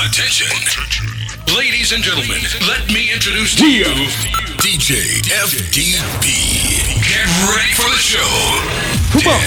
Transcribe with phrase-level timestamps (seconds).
[0.00, 0.46] Attention.
[0.46, 1.06] Attention.
[1.54, 3.84] Ladies and gentlemen, let me introduce to you
[4.56, 6.24] DJ FDB.
[7.04, 8.24] Get ready for the show.
[9.12, 9.44] Come on.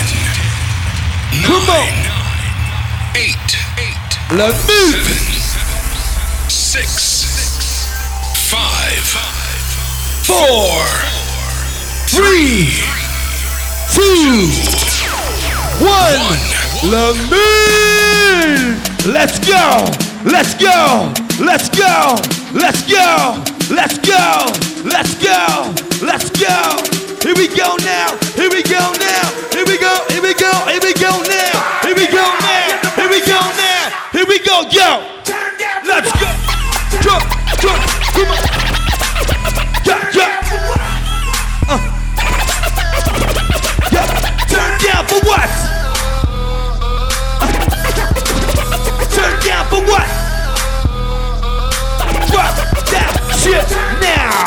[1.34, 1.90] Nine, Come on.
[3.18, 3.50] Eight.
[3.82, 4.14] Eight.
[4.38, 4.94] Let me.
[4.94, 5.18] Seven,
[6.50, 7.90] six.
[8.48, 9.10] Five.
[10.22, 10.86] Four.
[12.14, 12.70] Three.
[13.92, 14.54] Two.
[15.82, 16.22] One.
[16.92, 17.18] One.
[19.12, 20.13] Let's go.
[20.26, 21.12] Let's go,
[21.44, 22.16] let's go,
[22.54, 24.48] let's go, let's go,
[24.86, 26.78] let's go, let's go.
[27.22, 30.80] Here we go now, here we go now, here we go, here we go, here
[30.82, 35.04] we go now, here we go now, here we go now, here we go, yo.
[35.86, 36.54] Let's go.
[37.02, 37.24] Jump,
[37.60, 37.84] jump,
[38.14, 38.63] come on.
[53.44, 54.46] shit now.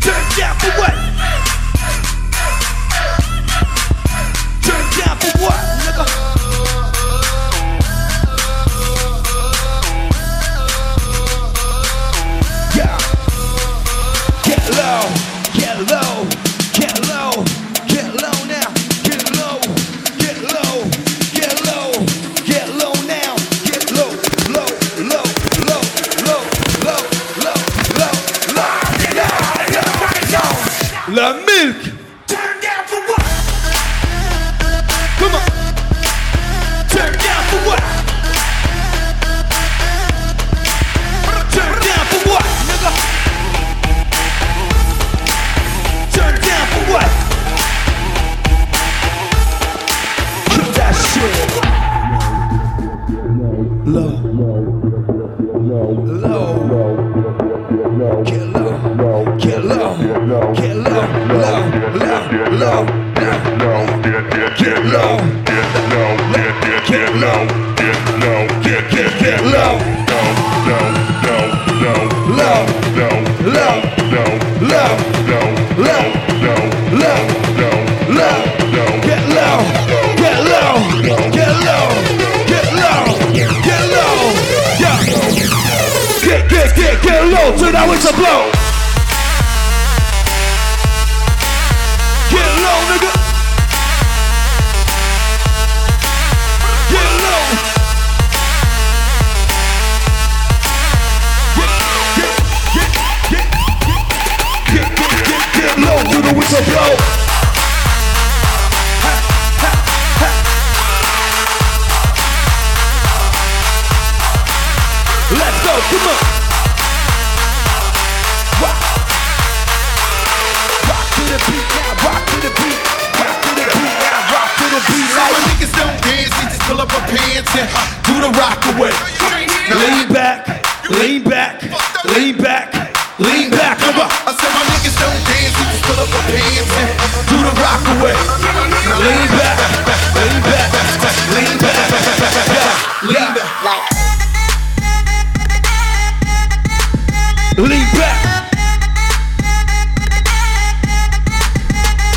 [0.00, 1.09] Turn down for what?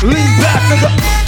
[0.04, 1.23] Lean back and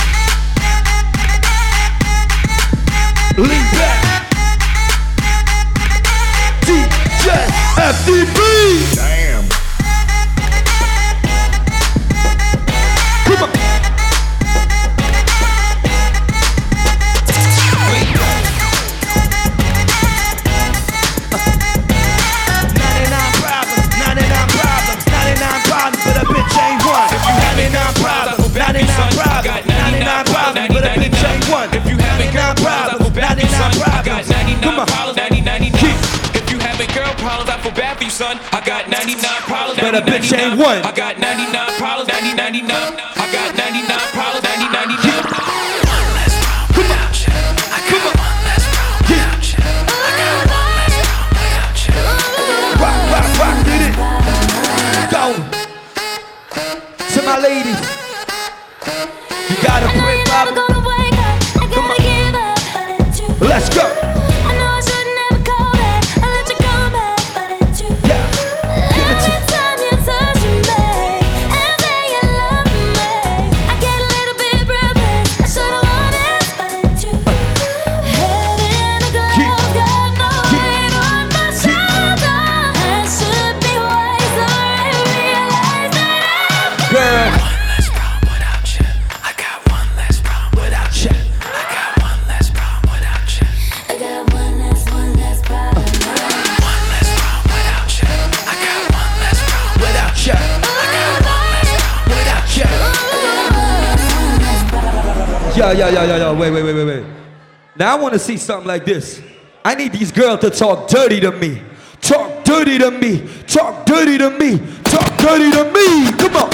[108.19, 109.21] to see something like this.
[109.63, 111.61] I need these girls to talk dirty to me.
[112.01, 113.29] Talk dirty to me.
[113.47, 114.59] Talk dirty to me.
[114.85, 116.11] Talk dirty to me.
[116.17, 116.51] Come on.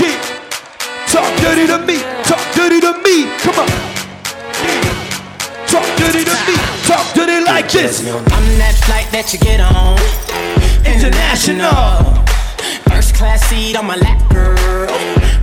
[0.00, 0.16] Yeah.
[1.12, 2.00] Talk dirty to me.
[2.24, 3.28] Talk dirty to me.
[3.44, 3.68] Come on.
[5.68, 6.56] Talk dirty to me.
[6.88, 8.00] Talk dirty like this.
[8.08, 10.00] I'm that flight that you get on.
[10.88, 12.16] International.
[12.88, 14.88] First class seat on my lap, girl.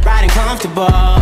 [0.03, 1.18] Riding comfortable.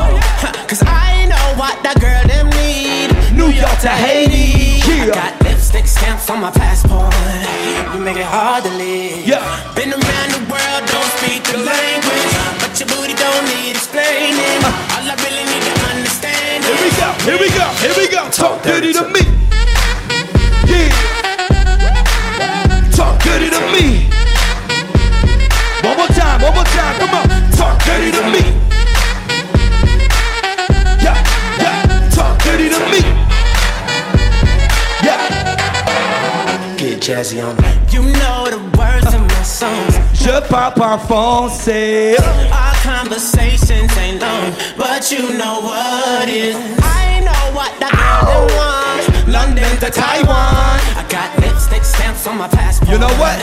[3.78, 4.82] New to Haiti.
[4.82, 7.14] I got lipstick stamps on my passport.
[7.94, 9.22] You make it hard to live.
[9.22, 9.38] Yeah.
[9.76, 12.26] Been around the world, don't speak the language.
[12.58, 14.66] But your booty don't need explaining.
[14.98, 17.10] All I really need to understand Here we go.
[17.22, 17.66] Here we go.
[17.78, 18.26] Here we go.
[18.34, 19.22] Talk dirty to me.
[20.66, 20.90] Yeah.
[22.98, 24.10] Talk dirty to me.
[25.86, 26.42] One more time.
[26.42, 26.98] One more time.
[26.98, 27.30] Come on.
[27.54, 28.57] Talk dirty to me.
[37.18, 37.70] Jazzy on me.
[37.90, 39.98] You know the words of my songs.
[40.14, 42.16] Je parle pas français.
[42.52, 46.56] Our conversations ain't long, but you know what is.
[46.80, 49.28] I know what that girl them want.
[49.28, 50.78] London to Taiwan.
[50.96, 52.92] I got lipstick stamps on my passport.
[52.92, 53.38] You know what?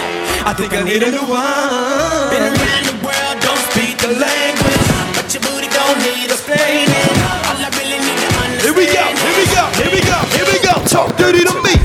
[0.46, 2.30] I think I need a new one.
[2.30, 4.86] Been around the world, don't speak the language,
[5.16, 7.10] but your booty don't need explaining.
[7.48, 8.62] All I really need to understand.
[8.62, 9.04] Here we go.
[9.18, 9.64] Here we go.
[9.80, 10.18] Here we go.
[10.36, 10.74] Here we go.
[10.86, 11.83] Talk dirty to me.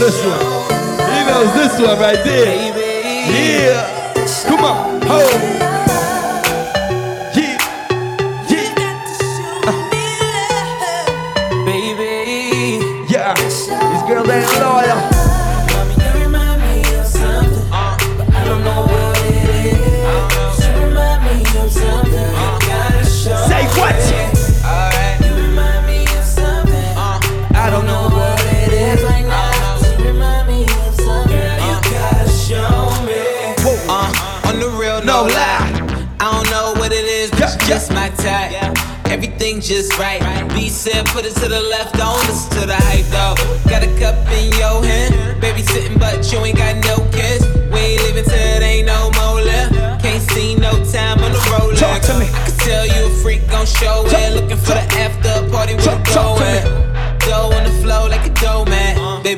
[0.00, 0.40] This one.
[1.12, 2.46] He knows this one right there.
[2.46, 3.30] baby.
[3.30, 3.99] Yeah.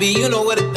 [0.03, 0.72] Baby, you know what to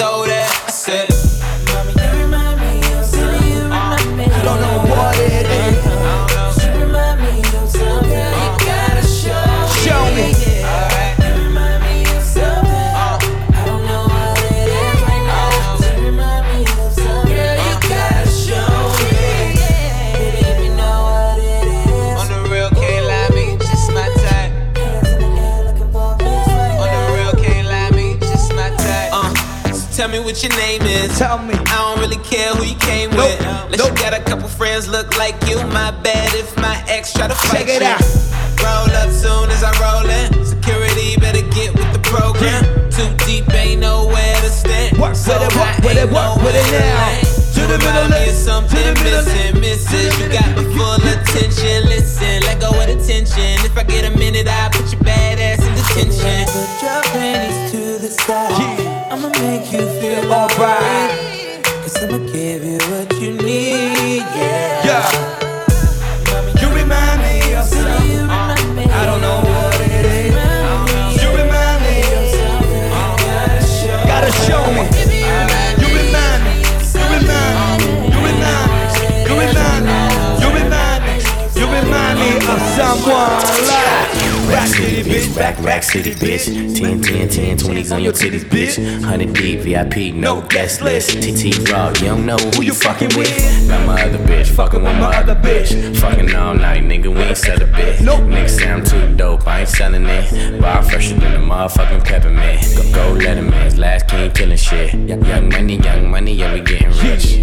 [89.76, 91.10] VIP, no guest list.
[91.22, 93.68] TT Raw, you don't know who you fucking with.
[93.68, 95.98] Got my other bitch, fucking with my other bitch.
[95.98, 98.00] Fucking all night, nigga, we ain't sell a bit.
[98.00, 100.62] Nigga say I'm too dope, I ain't selling it.
[100.62, 102.62] Bar fresher than the motherfucking peppermint.
[102.76, 104.94] Go, go let him in, last king killing shit.
[104.94, 107.36] Young money, young money, yeah, we getting rich.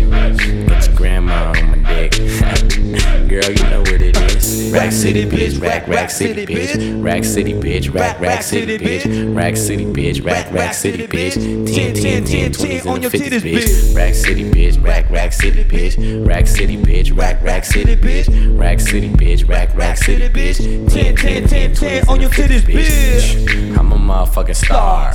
[0.68, 2.12] Get your grandma on my dick.
[3.28, 4.70] Girl, you know what it is.
[4.72, 5.60] Rack City, bitch.
[5.60, 7.04] Rack, rack city, bitch.
[7.04, 7.94] Rack City, bitch.
[7.94, 9.36] Rack, rack city, bitch.
[9.36, 10.24] Rack City, bitch.
[10.24, 11.34] Rack, rack city, bitch.
[11.34, 13.94] 10, 10, 10, 20s on your titties, bitch.
[13.94, 14.82] Rack City, bitch.
[14.82, 16.26] Rack, rack city, bitch.
[16.26, 17.16] Rack City, bitch.
[17.16, 18.58] Rack, rack city, bitch.
[18.58, 19.46] Rack City, bitch.
[19.46, 20.90] Rack, rack city, bitch.
[20.90, 23.76] 10, 10, 10, 10 on your titties, bitch.
[23.76, 25.12] I'm a motherfucking star.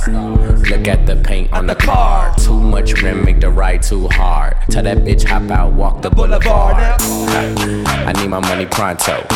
[0.70, 2.34] Look at the paint on the car.
[2.36, 4.56] Too much rim, make the ride too hard.
[4.70, 6.76] Tell that bitch hop out, walk the boulevard.
[6.78, 9.26] I need my money pronto.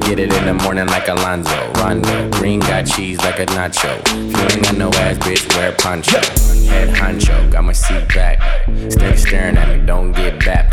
[0.00, 1.72] Get it in the morning like Alonzo.
[1.74, 2.30] Rondo.
[2.30, 3.98] Green got cheese like a nacho.
[4.06, 6.61] If you ain't got no ass, bitch, wear poncho.
[6.72, 8.40] Head honcho, got my seat back.
[8.90, 10.70] Steady staring at me, don't get back.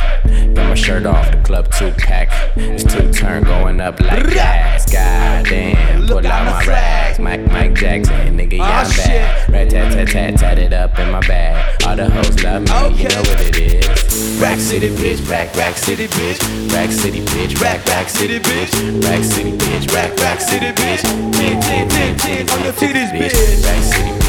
[0.56, 2.30] Got my shirt off, the club two pack.
[2.56, 4.90] It's two turn going up like gas.
[4.90, 7.20] Goddamn, pull out my rags.
[7.20, 9.50] Mike, Mike Jackson, nigga, yeah, ah, I'm back.
[9.50, 11.84] Rat tat tat tat tat it up in my bag.
[11.86, 14.40] All the hoes love me, you know what it is.
[14.42, 16.40] Rack City, bitch, rack, rack city, bitch.
[16.74, 19.04] Rack City, bitch, rack, rack city, bitch.
[19.04, 21.02] Rack City, bitch, rack, rack city, bitch.
[21.34, 23.66] 10, 10, 10, 10 on your titties, bitch.
[23.66, 24.29] Rack City, bitch,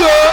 [0.00, 0.29] Hula!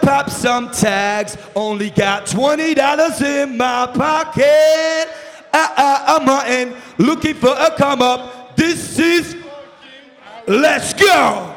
[0.00, 1.36] Pop some tags.
[1.54, 5.08] Only got twenty dollars in my pocket.
[5.54, 8.56] I, I, I'm hunting, looking for a come up.
[8.56, 9.36] This is.
[10.48, 11.54] Let's go.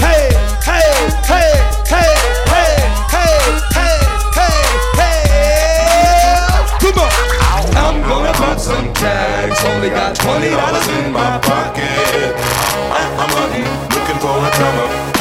[0.00, 0.34] Hey,
[0.64, 0.92] hey,
[1.24, 1.54] hey,
[1.86, 2.14] hey,
[2.50, 2.74] hey,
[3.08, 3.38] hey,
[3.72, 3.98] hey,
[4.34, 4.58] hey,
[4.98, 6.66] hey.
[6.80, 7.10] Come on.
[7.76, 9.64] I'm gonna pop some tags.
[9.64, 12.34] Only got twenty dollars in my pocket.
[12.90, 15.11] Ah, I'm hunting, looking for a come up.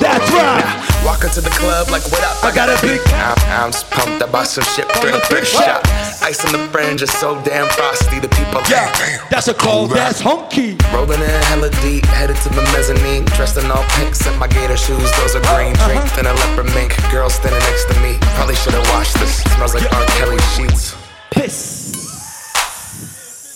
[0.00, 0.80] That's right.
[1.04, 2.44] Walk into the club like, what up?
[2.44, 4.22] I got a big I'm, I'm pumped.
[4.22, 5.82] I bought some shit for the thrift shop.
[6.22, 8.20] Ice on the fringe is so damn frosty.
[8.20, 8.92] The people Yeah,
[9.30, 9.88] that's a call.
[9.88, 10.76] That's hunky.
[10.92, 13.24] Rolling in hella deep, headed to the mezzanine.
[13.36, 15.74] Dressed in all pink, set my gator shoes, those are green.
[15.74, 15.88] Uh-huh.
[15.88, 16.94] Drink thin a leopard mink.
[17.10, 18.18] Girl standing next to me.
[18.36, 19.42] Probably should've washed this.
[19.56, 20.06] Smells like R.
[20.20, 20.96] Kelly sheets.
[21.30, 21.79] Piss.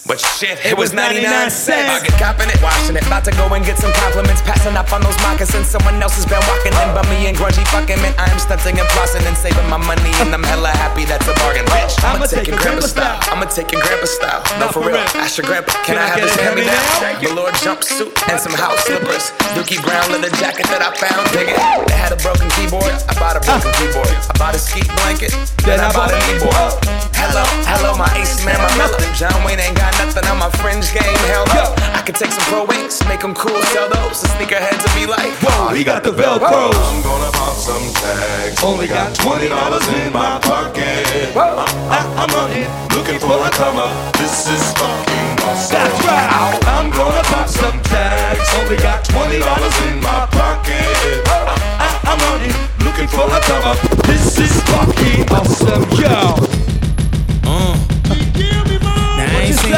[0.05, 1.89] But shit, it, was was 99 99 cents.
[1.89, 3.09] I get copping it, washing it.
[3.09, 4.45] About to go and get some compliments.
[4.45, 5.65] Passing up on those moccasins.
[5.73, 8.13] Someone else has been walking in by me and grungy fucking man.
[8.21, 10.13] I am stunting and flossing and saving my money.
[10.21, 11.97] And I'm hella happy that's a bargain, bitch.
[12.05, 13.17] I'ma, take, your grandpa style.
[13.33, 14.45] I'ma take your grandpa style.
[14.61, 15.01] No, for real.
[15.17, 16.85] Ask your grandpa, can, I have his hand me now?
[17.25, 19.33] Velour jumpsuit and some house slippers.
[19.57, 21.33] Dookie brown leather jacket that I found.
[21.33, 21.57] Dig it.
[21.89, 22.93] They had a broken keyboard.
[23.09, 23.81] I bought a broken uh.
[23.81, 24.13] keyboard.
[24.29, 25.33] I bought a ski blanket.
[25.65, 26.77] Then I bought a keyboard.
[27.17, 29.01] Hello, hello, my ace man, my mellow.
[29.17, 31.19] John Wayne ain't got nothing on my fringe game.
[31.31, 31.75] Hell no.
[31.95, 34.23] I could take some pro wings, make them cool, sell those.
[34.23, 36.73] The sneakerheads will be like, Whoa, he got the Velcro.
[36.73, 38.63] I'm gonna pop some tags.
[38.63, 41.35] Only got twenty dollars in my pocket.
[41.37, 44.15] I, I'm hunting, Looking for a come up.
[44.17, 45.77] This is fucking awesome.
[45.77, 46.59] That's right.
[46.67, 48.49] I'm gonna pop some tags.
[48.59, 51.21] Only got twenty dollars in my pocket.
[51.27, 52.55] I, I'm hunting,
[52.87, 53.79] looking for a come up.
[54.07, 56.54] This is fucking awesome, yo.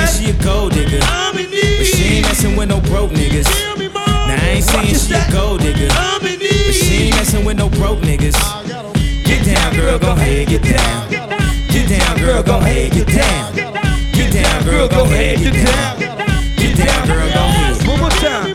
[0.06, 1.00] And she a gold digger.
[1.02, 1.78] I'm in need.
[1.78, 3.44] But she ain't messing with no broke niggas.
[3.44, 4.06] Tell me more.
[4.06, 5.28] Now I ain't saying she that?
[5.28, 5.88] a gold digger.
[5.90, 6.66] I'm in need.
[6.66, 8.38] But she ain't messing with no broke niggas.
[9.24, 11.10] Get down, girl, go ahead, get down.
[11.10, 13.54] Get down, girl, go ahead, get down.
[14.14, 16.15] Get down, girl, go ahead, get down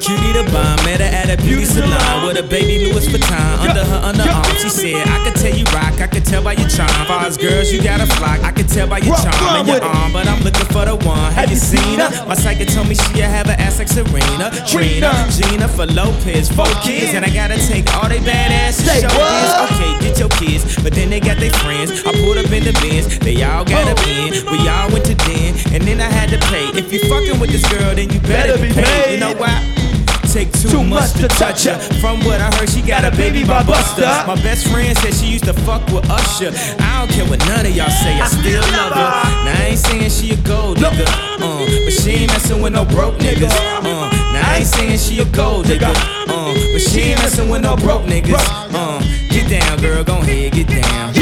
[0.02, 0.82] cutie the bomb.
[0.84, 4.50] Met her at a beauty salon with a baby Louis Vuitton under her underarm.
[4.58, 6.90] She said, I could tell you rock, I could tell by your charm.
[7.06, 8.42] Fars girls, you got a flock.
[8.42, 11.32] I could tell by your charm and your arm, but I'm looking for the one.
[11.34, 12.10] Have you seen her?
[12.26, 16.70] My psychic told me she have an ass like Serena, Trina, Gina for Lopez, four
[16.82, 19.54] kids, and I gotta take all they badass show this.
[19.70, 22.04] Okay, get your kids, but then they got their friends.
[22.06, 24.34] I pulled up in the bins, they all got a bin.
[24.50, 26.68] We all went to den, and then I had to pay.
[26.78, 28.86] If you fucking with this girl, then you better, better be paid.
[28.86, 29.14] paid.
[29.14, 29.91] You know why?
[30.32, 31.78] take too, too much, much to touch her.
[32.00, 34.08] From what I heard, she got a baby by Buster.
[34.26, 36.52] My best friend said she used to fuck with Usher.
[36.80, 39.12] I don't care what none of y'all say, I still love her.
[39.44, 42.86] Now I ain't saying she a gold digger, uh, but she ain't messing with no
[42.86, 43.52] broke niggas.
[43.52, 47.62] Uh, now I ain't saying she a gold digger, uh, but she ain't messing with
[47.62, 48.40] no broke niggas.
[48.72, 51.14] Uh, get down, girl, gon' head, get down.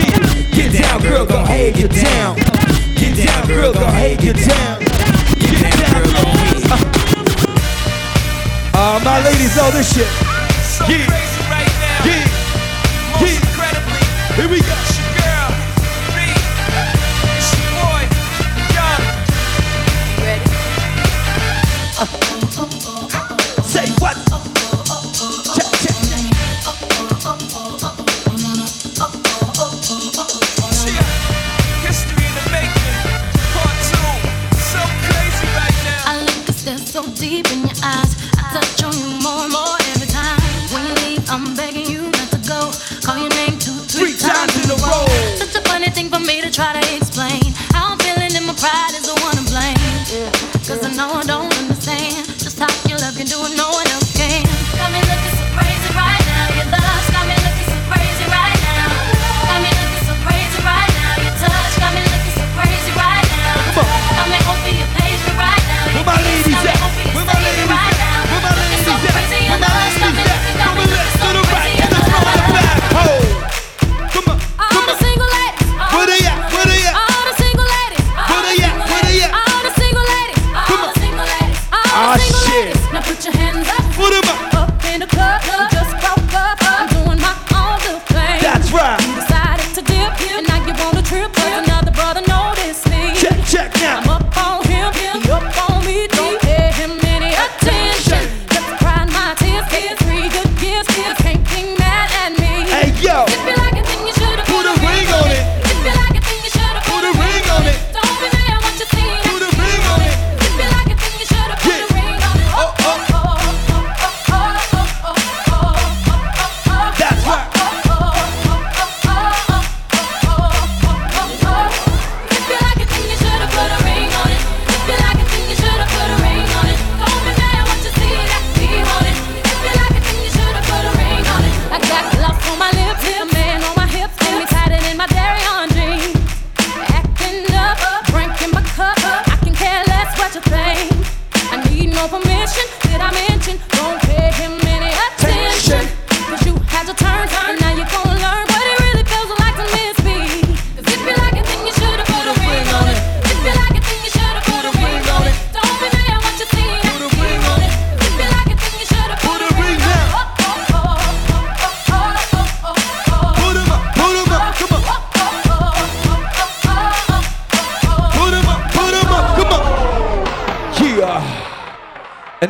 [0.53, 2.35] Get down, girl, gon' head, get down.
[2.95, 4.79] Get down, girl, gon' head, get down.
[5.39, 7.18] Get down, girl, gon' head.
[8.81, 10.07] Uh, my ladies know this shit.
[10.63, 11.05] So yeah.
[11.51, 11.67] Right
[12.05, 12.29] yeah.
[13.19, 14.35] yeah.
[14.37, 14.98] Here we go.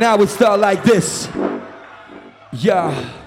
[0.09, 1.29] now it start like this.
[2.51, 3.18] Yeah.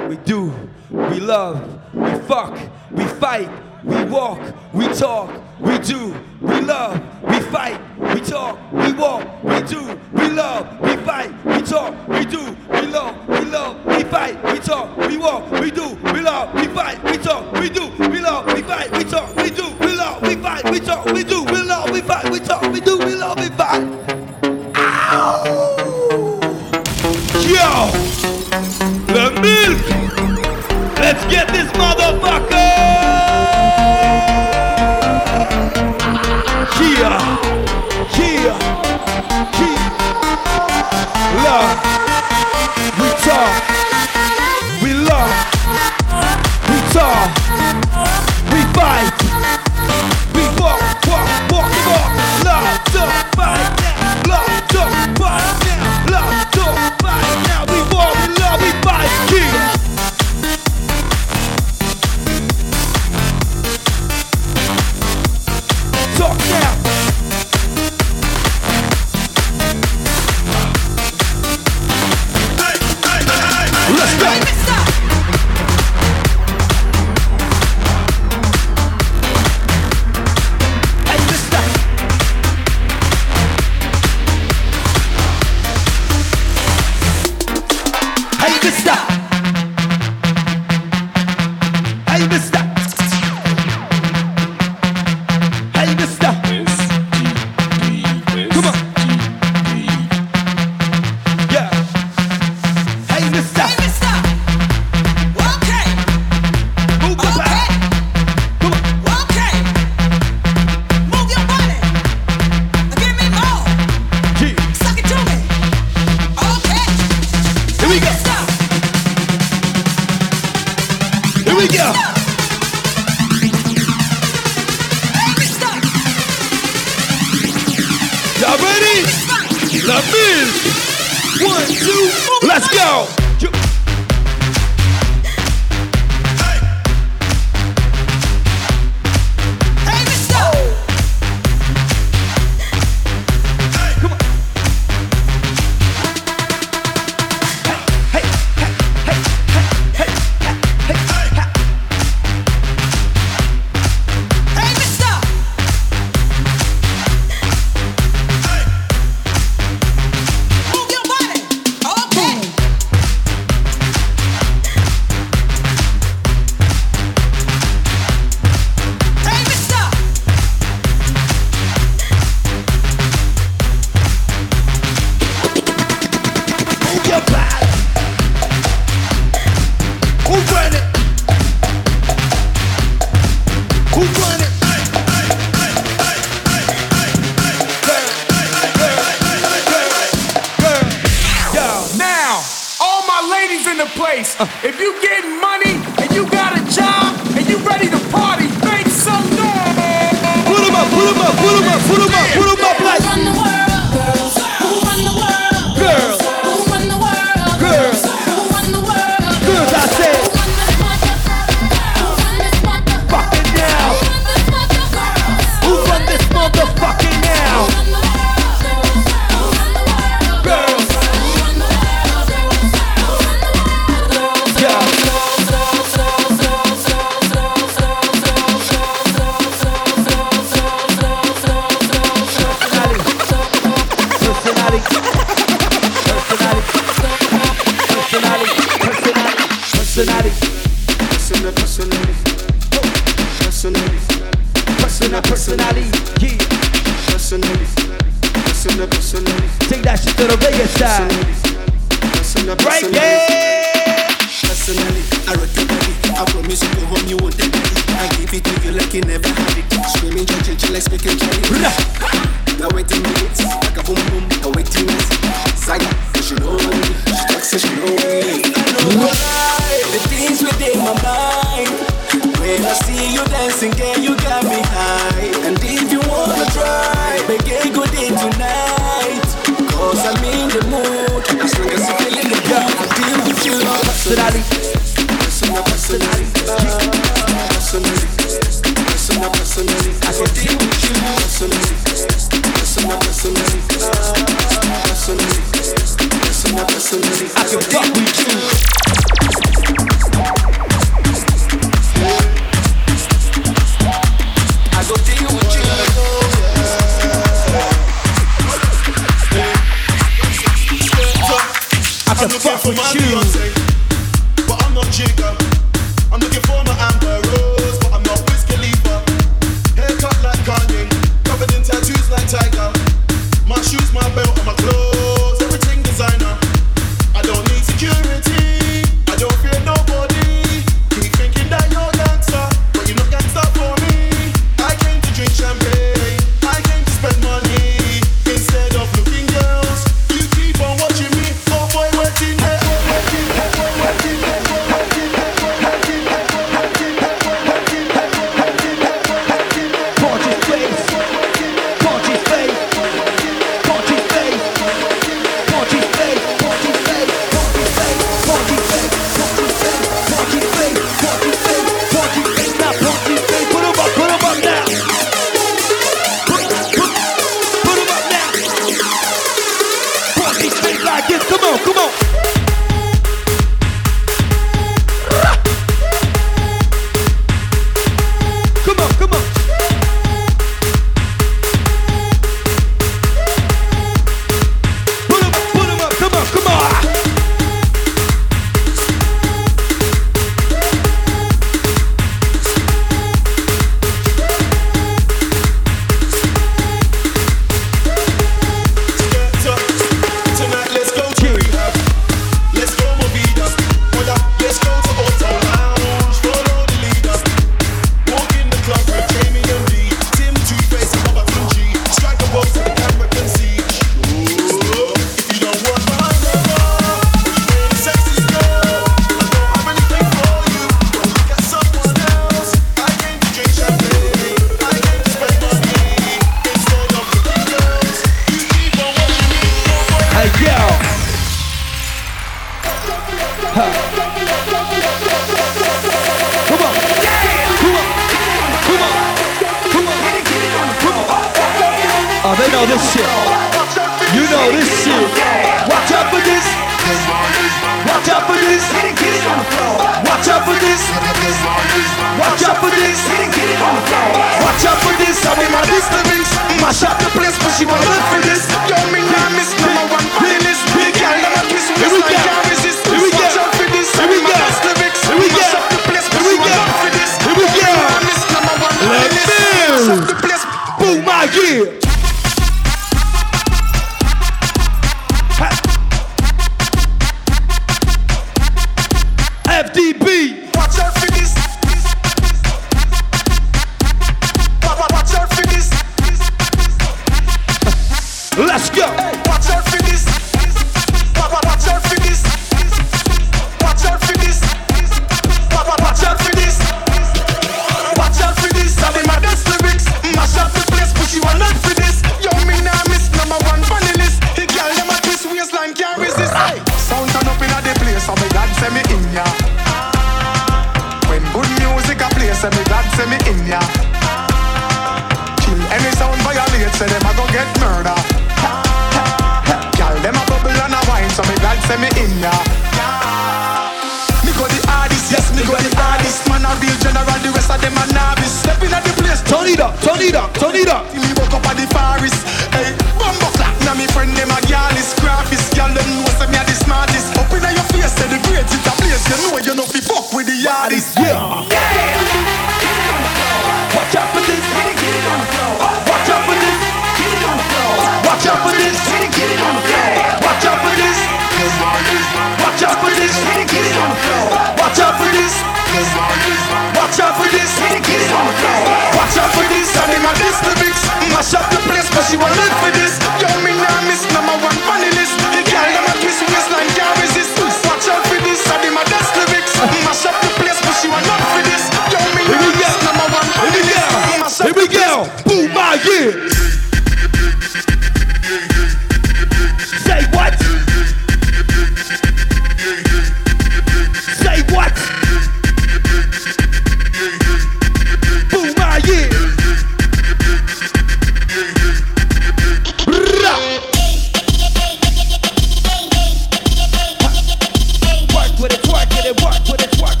[599.11, 600.00] it work, put it work.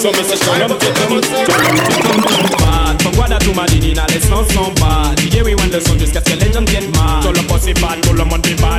[0.00, 2.48] So me say shut up, take them, take them, take them.
[2.56, 3.02] Bad.
[3.02, 5.18] From Guadalajara, let's not some bad.
[5.18, 7.66] DJ we want the sun, jusqu'à ce que les gens viennent mal Tout le boss
[7.66, 8.69] est bad, tout le monde est bad.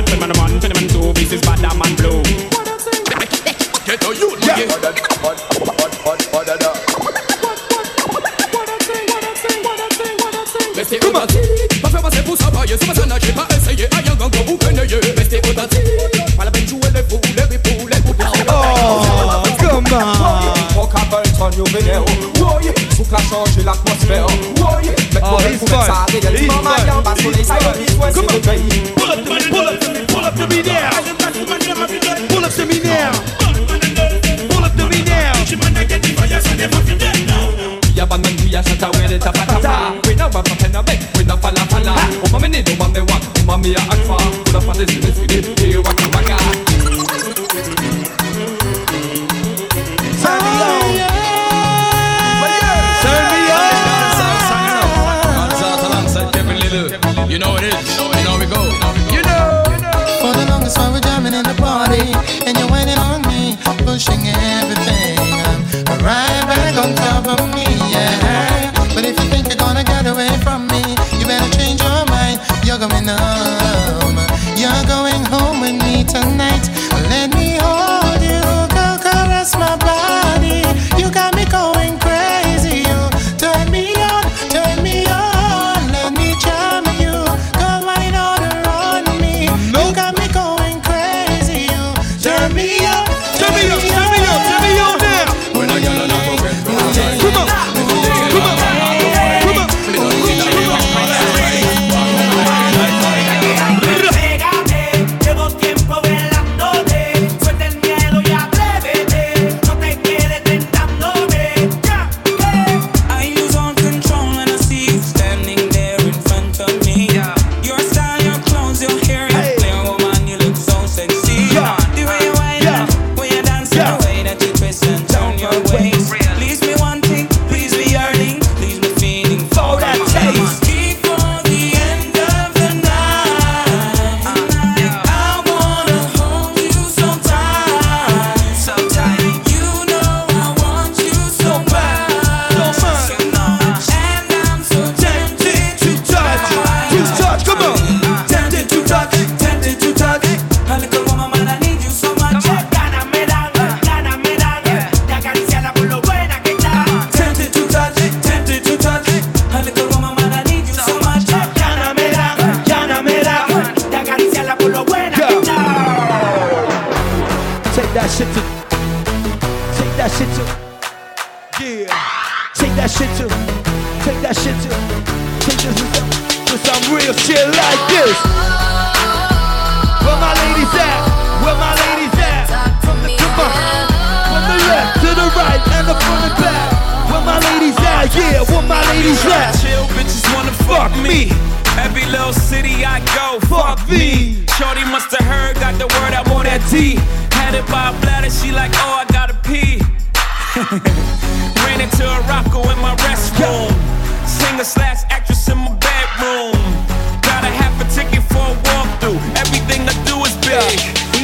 [27.24, 29.51] I got this West Come on,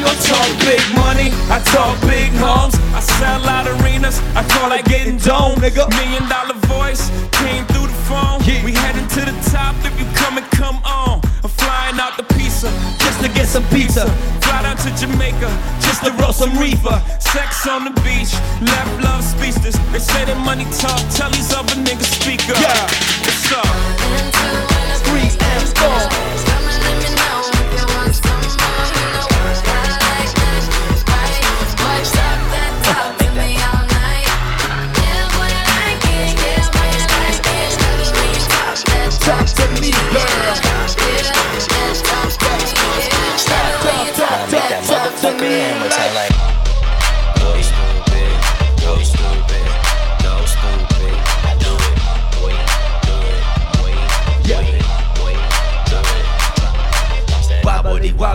[0.09, 2.75] I talk big money, I talk big homes.
[2.97, 5.85] I sell out arenas, I call it getting dome, nigga.
[6.01, 8.41] Million dollar voice came through the phone.
[8.49, 8.65] Yeah.
[8.65, 11.21] We heading to the top if you come and come on.
[11.45, 12.73] I'm flying out the pizza
[13.05, 14.09] just to get some pizza.
[14.41, 15.51] Fly down to Jamaica
[15.85, 16.97] just to roll some reefer.
[17.21, 18.33] Sex on the beach,
[18.65, 19.77] left love speechless.
[19.93, 22.57] They say that money talk, tell these other niggas speak up.
[22.57, 22.89] Yeah,
[23.29, 23.69] what's up?
[25.05, 26.28] Three M's gone.
[39.59, 40.79] To me, girl.
[44.19, 46.28] Gotta make that motherfucker hammer time like.
[46.28, 46.28] Go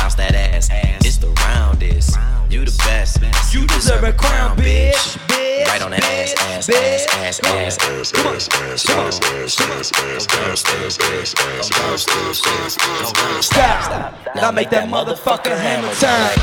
[0.00, 0.70] Bounce that ass,
[1.04, 2.16] it's the roundest.
[2.48, 3.20] You the best,
[3.52, 5.18] you deserve a crown, bitch.
[5.66, 9.92] Right on that ass, ass, ass, ass, ass, ass, ass, ass, ass, ass, ass, ass,
[10.00, 13.46] ass, ass, ass, ass, ass, ass, ass, ass.
[13.46, 14.34] Stop.
[14.34, 16.40] Now make that motherfucker hammer time.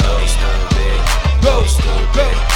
[0.00, 2.55] Go stupid, go, stupid.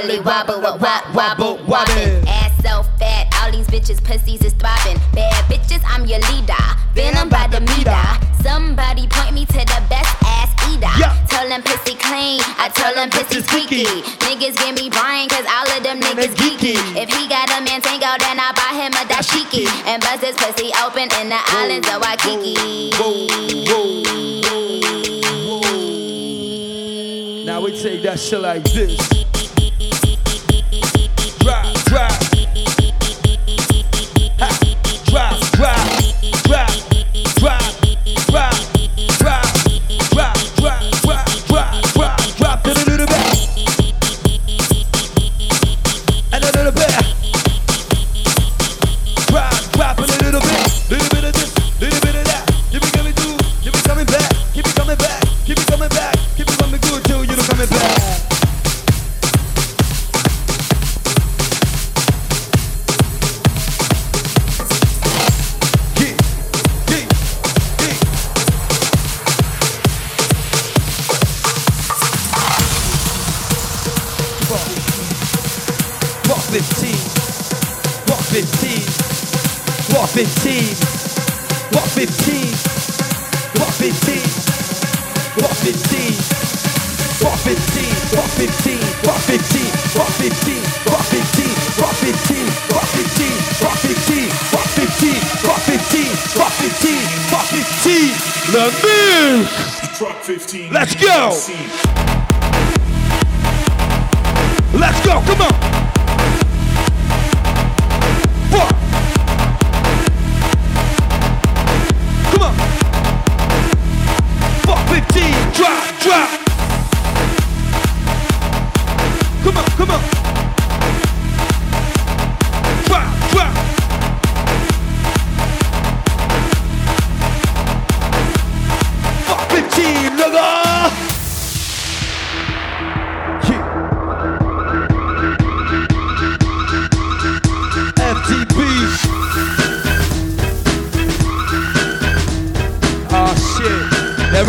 [0.00, 1.66] Wobble, wobble, wobble, Wobble, wobble.
[1.68, 2.24] wobble.
[2.28, 4.96] Ass so fat, all these bitches pussies is throbbing.
[5.12, 6.56] Bad bitches, I'm your leader.
[6.94, 8.00] Venom by the meter.
[8.42, 10.88] Somebody point me to the best ass eater.
[10.96, 11.12] Yeah.
[11.28, 13.84] Tell them pussy clean, I tell them pussy squeaky.
[14.24, 16.80] Niggas give me Brian, cause all of them niggas geeky.
[16.96, 19.68] If he got a man tango, then I buy him a dashiki.
[19.84, 22.96] And bust his pussy open in the islands of Waikiki.
[27.44, 28.96] Now we take that shit like this.
[80.10, 80.74] 15,
[81.72, 82.50] walk 15,
[83.60, 84.18] walk 15,
[85.38, 86.18] walk 15,
[87.22, 90.50] walk 15, walk 15, walk 15, walk 15,
[90.90, 91.46] walk 15,
[91.78, 93.30] walk 15, walk 15,
[93.62, 95.14] walk 15, walk 15,
[95.46, 98.30] walk 15, walk 15, walk 15.
[98.50, 99.46] The milk.
[99.96, 100.72] Truck 15.
[100.72, 101.30] Let's go.
[104.76, 105.20] Let's go.
[105.22, 105.54] Come on.
[108.50, 108.79] Four.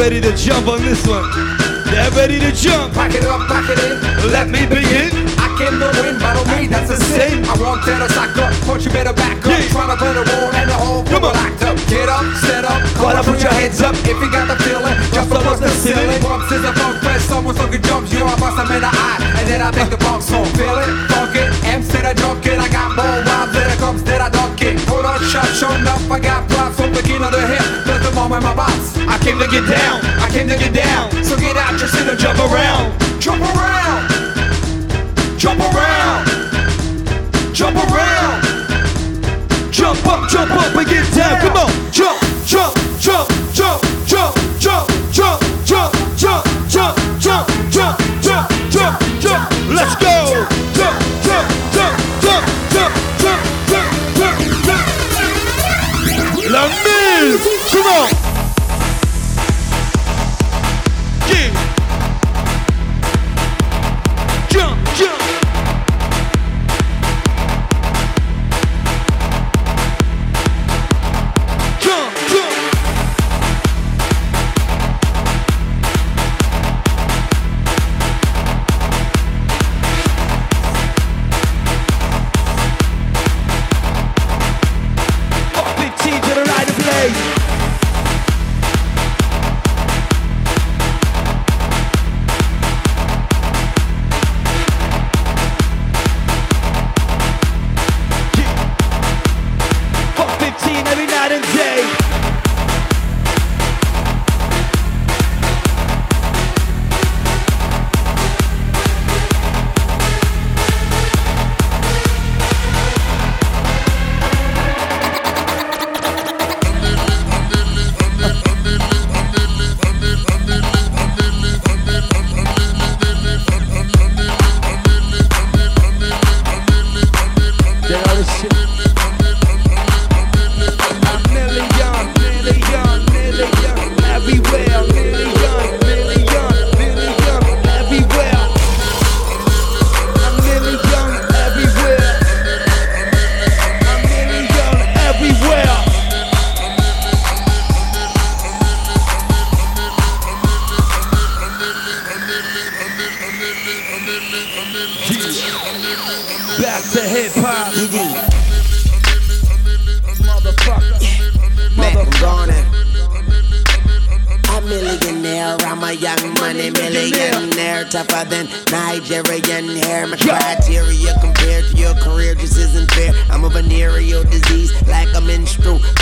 [0.01, 1.29] Ready to jump on this one.
[1.85, 2.91] They're ready to jump.
[2.95, 4.31] Pack it up, pack it in.
[4.31, 5.40] Let me begin.
[5.61, 7.45] I came to win, battle me, that's a sin.
[7.45, 9.61] I want that to sack up, but you better back up.
[9.69, 11.37] try to put a wall and the whole Come on.
[11.37, 11.77] locked up.
[11.85, 13.93] Get up, stand up, Come on, put your hands up.
[14.01, 16.17] If you got the feeling, just above the ceiling.
[16.25, 18.09] Bumps is a funk fest, someone's looking jumps.
[18.09, 20.49] You are bust them in the eye, and then I make the bumps home.
[20.57, 22.57] Feel it, funk it, M said I drunk it.
[22.57, 24.81] I got more rhymes than it comes that I dunk it.
[24.89, 26.01] Hold on, shot, show enough.
[26.09, 27.85] I got props from the king of the hip.
[27.85, 28.97] But the moment my boss.
[28.97, 30.01] I came to get down.
[30.25, 31.13] I came to get down.
[31.21, 32.97] So get out just seat and jump around.
[33.21, 34.10] Jump around
[35.41, 36.27] jump around,
[37.51, 38.43] jump around,
[39.71, 41.41] jump up, jump up and get down.
[41.41, 45.50] Come on, jump, jump, jump, jump, jump, jump, jump.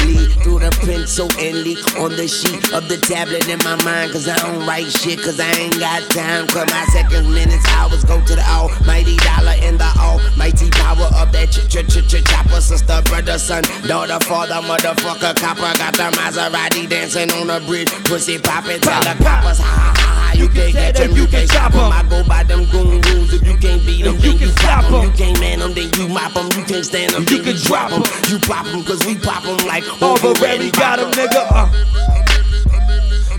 [0.01, 4.11] Bleed through the pencil and leak on the sheet of the tablet in my mind.
[4.11, 6.47] Cause I don't write shit, cause I ain't got time.
[6.47, 11.31] Cause my seconds, minutes, hours go to the almighty dollar in the almighty power of
[11.31, 12.61] that ch ch ch ch chopper.
[12.61, 15.71] Sister, brother, son, daughter, father, motherfucker, copper.
[15.79, 20.31] Got the Maserati dancing on the bridge, pussy popping, tell the coppers, ha ha ha.
[20.31, 21.91] ha, You can't catch them, you can't chop them.
[21.91, 23.33] I go by them goon rules.
[23.33, 25.03] If you can't beat them, then you flop them.
[25.05, 26.47] You can't man them, then you mop them.
[26.57, 28.03] You can't stand them, you can drop them.
[28.29, 31.47] You pop them, cause we pop them like Already got him, nigga.
[31.47, 31.71] Uh.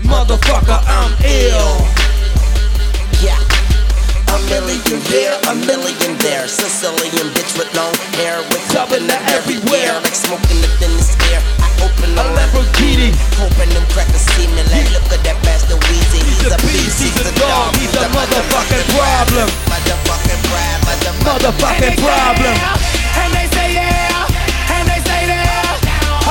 [0.01, 1.77] Motherfucker, I'm ill.
[3.21, 3.37] Yeah.
[4.33, 6.47] A million here, a million there.
[6.47, 9.93] Sicilian bitch with long hair, with the everywhere.
[10.01, 11.41] Like smoking the thinnest air.
[11.61, 13.13] I open a Lamborghini.
[13.37, 16.25] Hoping them crackers see me like, look at that bastard Weezy.
[16.25, 19.49] He's a beast, he's a dog, He's a motherfucking problem.
[19.69, 20.81] Motherfucking pride,
[21.21, 22.55] Motherfucking problem.
[23.21, 23.50] And they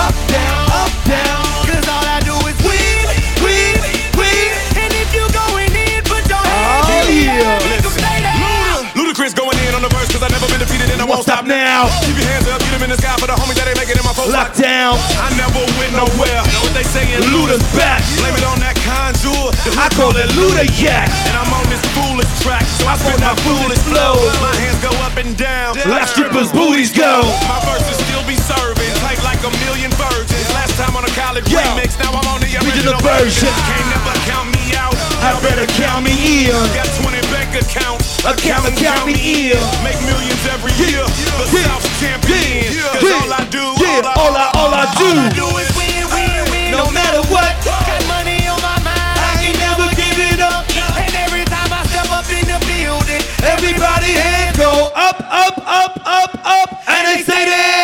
[0.01, 1.45] Up, down, up, down.
[1.69, 3.05] Cause all I do is win,
[3.45, 3.77] win,
[4.17, 4.51] win.
[4.81, 7.41] And if you going in, put your hands Oh, in the air.
[7.41, 7.69] yeah.
[7.69, 8.37] Make 'em say that.
[8.97, 11.45] Ludacris going in on the verse cause I never been defeated and I won't stop
[11.45, 11.89] now.
[12.07, 13.97] Keep your hands up, get them in the sky for the homies that ain't making
[13.97, 14.33] it in my folks.
[14.33, 14.97] Lock down.
[15.21, 16.41] I never went nowhere.
[16.55, 17.21] Know what they saying?
[17.35, 18.01] Luda's back.
[18.21, 19.53] Blame it on that conjure.
[19.77, 21.09] I call it Luda Yak.
[21.29, 24.17] And I'm on this foolish track, so I spit my foolish flow.
[24.41, 25.77] My hands go up and down.
[25.87, 27.23] Let strippers' booties go.
[27.49, 29.90] My verses still be serving, tight like a million virgins.
[29.90, 29.90] Last
[31.31, 31.59] time on a college Yo.
[31.59, 33.49] remix, now I'm on the Original original, version.
[33.71, 34.95] Can't never count me out.
[35.23, 36.55] I better count me in.
[36.75, 38.19] Got 20 bank accounts.
[38.25, 39.15] Account me, count me
[39.53, 39.61] in.
[39.87, 41.03] Make millions every year.
[41.39, 42.67] The South's champion.
[42.99, 45.11] Cause yeah, all I do, yeah, all I, all I do.
[45.39, 46.71] do is win, win, win.
[46.75, 47.53] No matter what.
[47.63, 49.17] Got money on my mind.
[49.23, 50.67] I ain't never give it up.
[50.99, 55.93] And every time I step up in the building, Everybody hands go up, up, up,
[56.05, 57.80] up, up, and they stay there,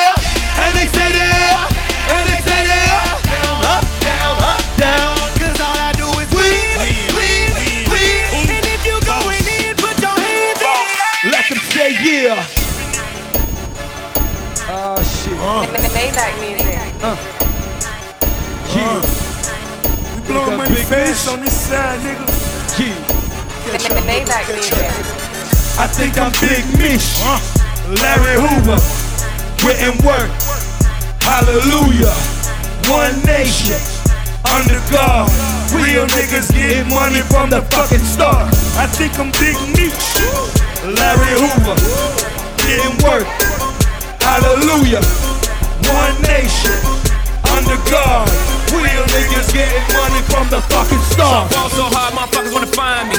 [20.89, 22.27] blowing money face on this side, nigga.
[22.79, 22.95] Yeah.
[24.07, 24.47] Maybach.
[25.79, 27.41] I think I'm Big Mish, uh.
[28.03, 28.79] Larry Hoover,
[29.59, 30.31] getting work.
[31.23, 32.15] Hallelujah.
[32.89, 33.79] One nation,
[34.55, 35.31] under God.
[35.75, 38.49] Real niggas get money from the fucking start.
[38.79, 40.17] I think I'm Big Mish,
[40.85, 41.77] Larry Hoover,
[42.63, 43.27] getting work.
[44.23, 45.03] Hallelujah.
[45.87, 46.79] One nation,
[47.51, 48.56] under God.
[48.73, 51.51] Real niggas getting money from the fucking start.
[51.53, 53.17] Ball so hard, motherfuckers wanna find me.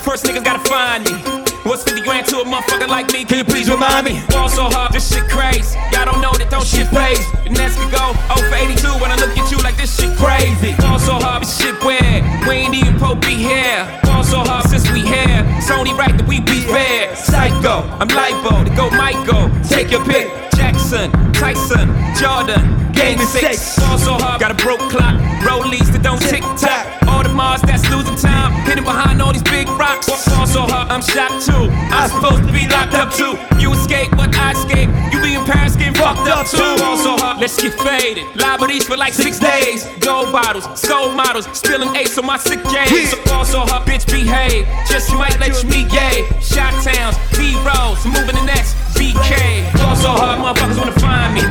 [0.00, 1.45] First niggas gotta find me.
[1.66, 3.24] What's 50 grand to a motherfucker like me?
[3.24, 4.20] Can you please remind me?
[4.30, 5.76] Fall so hard, this shit crazy.
[5.90, 7.18] Y'all don't know that those shit pays.
[7.42, 10.14] And as we go, 0 for 82 when I look at you like this shit
[10.14, 10.78] crazy.
[10.78, 12.22] Fall so hard, this shit weird.
[12.46, 13.82] We ain't even Pope be here.
[14.06, 15.42] Fall so hard since we here.
[15.58, 17.10] It's only right that we be fair.
[17.18, 19.50] Psycho, I'm libo to go Michael.
[19.66, 20.30] Take your pick.
[20.54, 22.62] Jackson, Tyson, Jordan,
[22.92, 23.74] game is six.
[23.74, 25.18] Fall so hard, got a broke clock.
[25.42, 26.86] Rollies that don't tick tock.
[27.10, 28.52] All the Mars that's losing time.
[28.64, 30.06] Hitting behind all these big rocks.
[30.06, 31.55] Fall so hard, I'm shocked too.
[31.90, 33.34] I'm supposed to be locked up too.
[33.58, 34.90] You escape, but I escape.
[35.12, 36.58] You be in Paris getting fucked up too.
[36.58, 38.24] Fall so hard, let's get faded.
[38.36, 39.86] Liberties for like six days.
[40.00, 43.10] Gold bottles, soul models, spilling ace on my sick days.
[43.10, 44.66] So fall so hard, bitch, behave.
[44.88, 46.28] Just might let you meet gay.
[46.40, 49.70] Shot towns, B rolls, moving the next BK.
[49.78, 51.42] Fall so hard, motherfuckers wanna find me.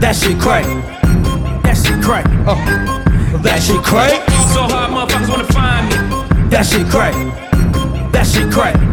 [0.00, 0.64] That shit crack.
[1.62, 2.26] That shit crack.
[2.46, 2.56] Oh,
[3.42, 4.26] that shit crack.
[4.28, 6.48] Fall so hard, motherfuckers wanna find me.
[6.48, 7.14] That shit crack.
[8.12, 8.89] That shit crack.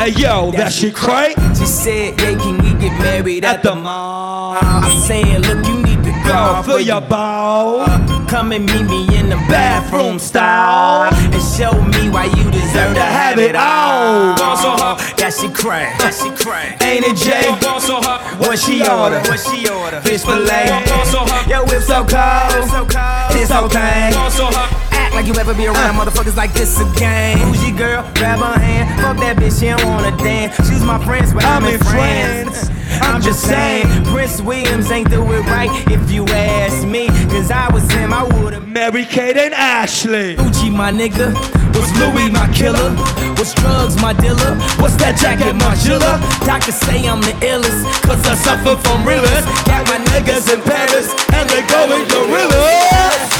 [0.00, 1.36] Hey yo, that shit crack.
[1.54, 4.56] She said, yeah, can we get married at the mall?
[4.58, 7.80] I said, look, you need to go for your ball.
[7.80, 12.94] Uh, come and meet me in the bathroom stall and show me why you deserve
[12.96, 14.38] to have it all.
[14.38, 16.80] Fall so hard, That she crack, that she crack.
[16.82, 17.52] Ain't it Jay?
[17.60, 18.24] fall so hard.
[18.40, 19.20] What she order?
[19.28, 20.00] What she order?
[20.00, 20.80] Fish fillet.
[20.88, 21.44] Fall so hard.
[21.44, 22.64] Yo, whip so cold.
[22.72, 23.36] So cold.
[23.36, 24.16] This whole thing.
[24.32, 24.89] So hard.
[25.20, 26.02] Like you ever be around uh.
[26.02, 27.36] motherfuckers like this again.
[27.52, 28.10] Your girl?
[28.14, 28.88] Grab her hand.
[29.02, 30.56] Fuck that bitch, she don't wanna dance.
[30.66, 32.70] She's my friends, but I'm, I'm in France.
[33.04, 37.08] I'm just saying, Prince Williams ain't do it right if you ask me.
[37.28, 40.36] Cause I was him, I would've Mary Kate and Ashley.
[40.36, 41.36] Gucci, my nigga.
[41.76, 42.88] Was Louis my killer?
[43.36, 44.56] Was drugs my dealer?
[44.80, 46.16] What's that jacket, my chiller?
[46.48, 49.44] Doctors say I'm the illest, cause I suffer from rivers.
[49.68, 53.39] Got my niggas in Paris, and they going gorillas.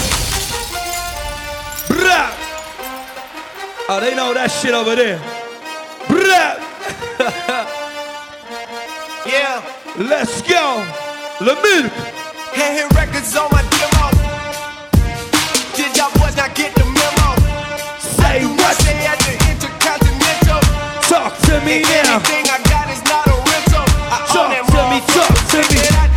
[2.11, 2.31] Brah.
[3.89, 5.19] Oh, they know that shit over there.
[6.11, 6.59] Brah.
[9.27, 9.63] Yeah.
[9.97, 10.83] Let's go.
[11.45, 11.93] Le Milk.
[12.57, 14.11] Hand hit records on my demo.
[15.77, 17.29] Did y'all boys not get the memo?
[18.01, 18.75] Say what?
[18.81, 20.61] stay at the Intercontinental.
[21.07, 22.17] Talk to me now.
[22.17, 23.87] Anything I got is not a rental.
[24.11, 26.10] I Talk to me, talk to me.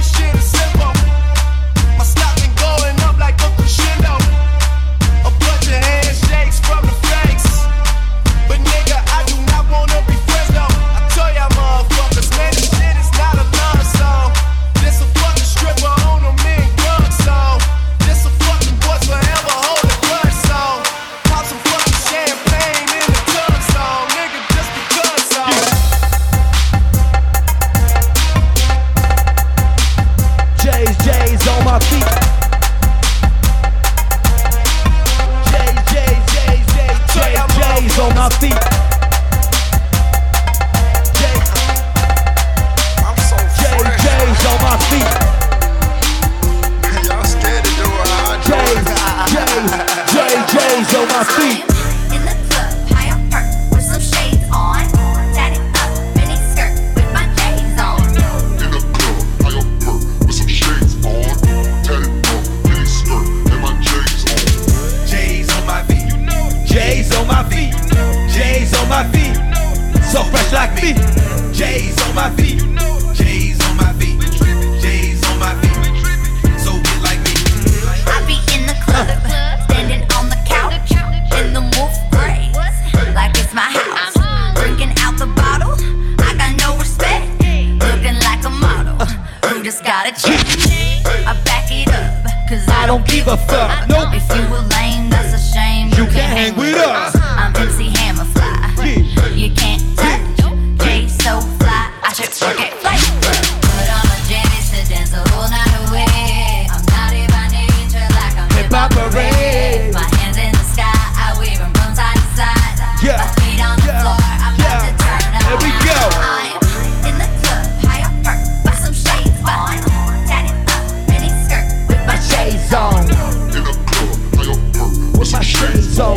[125.98, 126.16] My shades on.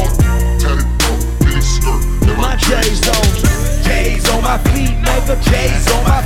[0.59, 3.85] Tatted up, mini skirt, and My J's on.
[3.85, 5.37] J's on my feet, nigga.
[5.43, 6.26] J's on my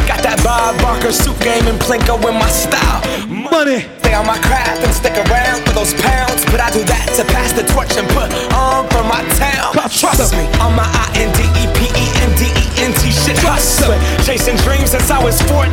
[1.11, 3.03] pursuit game and Plinko in my style.
[3.27, 3.83] Money.
[3.99, 6.47] Stay on my craft and stick around for those pounds.
[6.47, 9.75] But I do that to pass the torch and put on for my town.
[9.91, 13.11] Trust me, on my I N D E P E N D E N T
[13.11, 13.99] shit hustling.
[14.23, 15.67] Chasing dreams since I was 14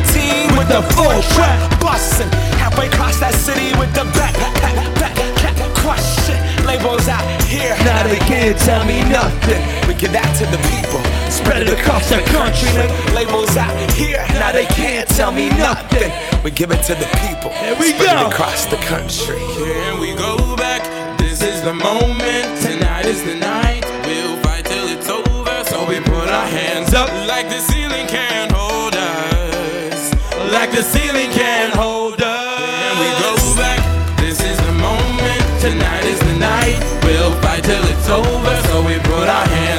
[0.59, 2.27] with the full trap busting.
[2.59, 6.39] Halfway across that city with the back, back, back, back, crush shit.
[6.67, 7.79] Labels out here.
[7.87, 9.63] Now they can't tell me nothing.
[9.87, 10.99] We give that to the people.
[11.29, 12.69] Spread it across the country.
[13.13, 14.25] Labels out here.
[14.33, 16.11] Now they can't tell me nothing.
[16.43, 17.51] We give it to the people.
[17.51, 18.27] Here we Spread go.
[18.27, 19.39] it across the country.
[19.39, 20.83] Can we go back?
[21.17, 22.45] This is the moment.
[22.61, 23.83] Tonight is the night.
[24.05, 25.63] We'll fight till it's over.
[25.65, 30.13] So we put our hands up like the ceiling can't hold us.
[30.51, 32.59] Like the ceiling can't hold us.
[32.81, 33.79] Can we go back?
[34.17, 35.41] This is the moment.
[35.61, 36.79] Tonight is the night.
[37.03, 38.55] We'll fight till it's over.
[38.67, 39.78] So we put our hands up like the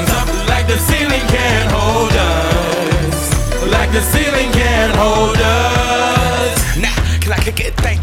[1.21, 3.71] ceiling can't hold us.
[3.71, 5.60] Like the ceiling can't hold us.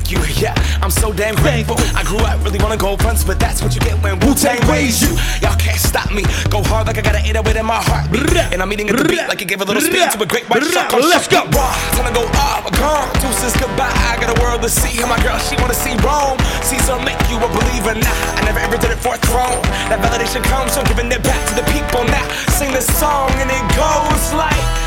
[0.07, 0.35] Thank you.
[0.39, 1.75] Yeah, I'm so damn grateful.
[1.91, 4.61] I grew up really wanna go fronts, but that's what you get when Wu Tang
[4.69, 5.11] raised you.
[5.43, 6.23] Y'all can't stop me.
[6.47, 8.07] Go hard like I got an 808 in my heart.
[8.53, 10.47] And I'm eating at the beat like it gave a little speed to a great
[10.47, 10.93] white shark.
[10.93, 11.43] Let's go.
[11.51, 13.11] Raw, time to go up, gone.
[13.19, 13.91] Deuces goodbye.
[14.07, 14.95] I got a world to see.
[15.03, 16.39] And my girl, she wanna see Rome.
[16.63, 17.91] Caesar make you a believer.
[17.91, 19.59] Nah, I never ever did it for a throne.
[19.91, 22.07] That validation comes from giving it back to the people.
[22.07, 22.23] Now,
[22.55, 24.86] sing this song and it goes like.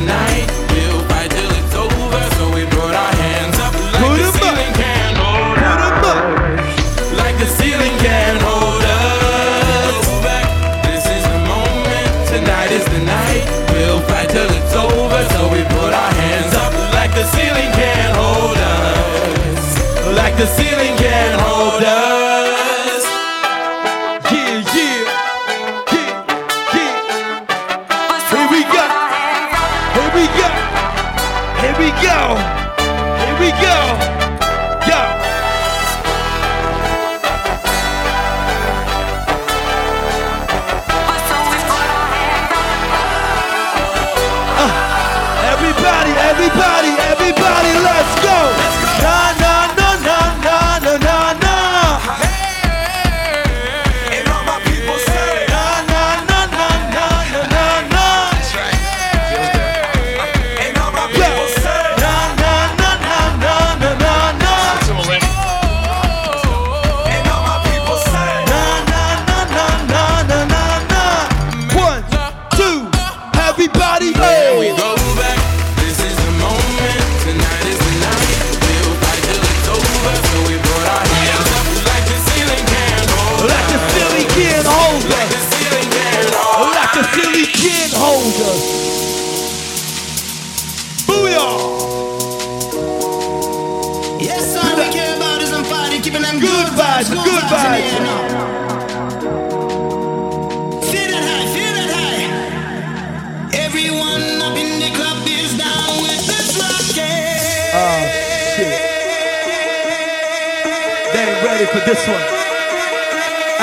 [20.41, 20.90] the ceiling
[111.71, 112.19] for this one.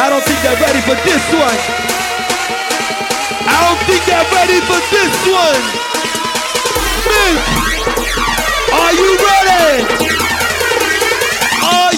[0.00, 1.60] I don't think they're ready for this one.
[3.44, 5.64] I don't think they're ready for this one.
[7.04, 7.40] Miss,
[8.72, 9.84] are you ready?
[11.60, 11.97] Are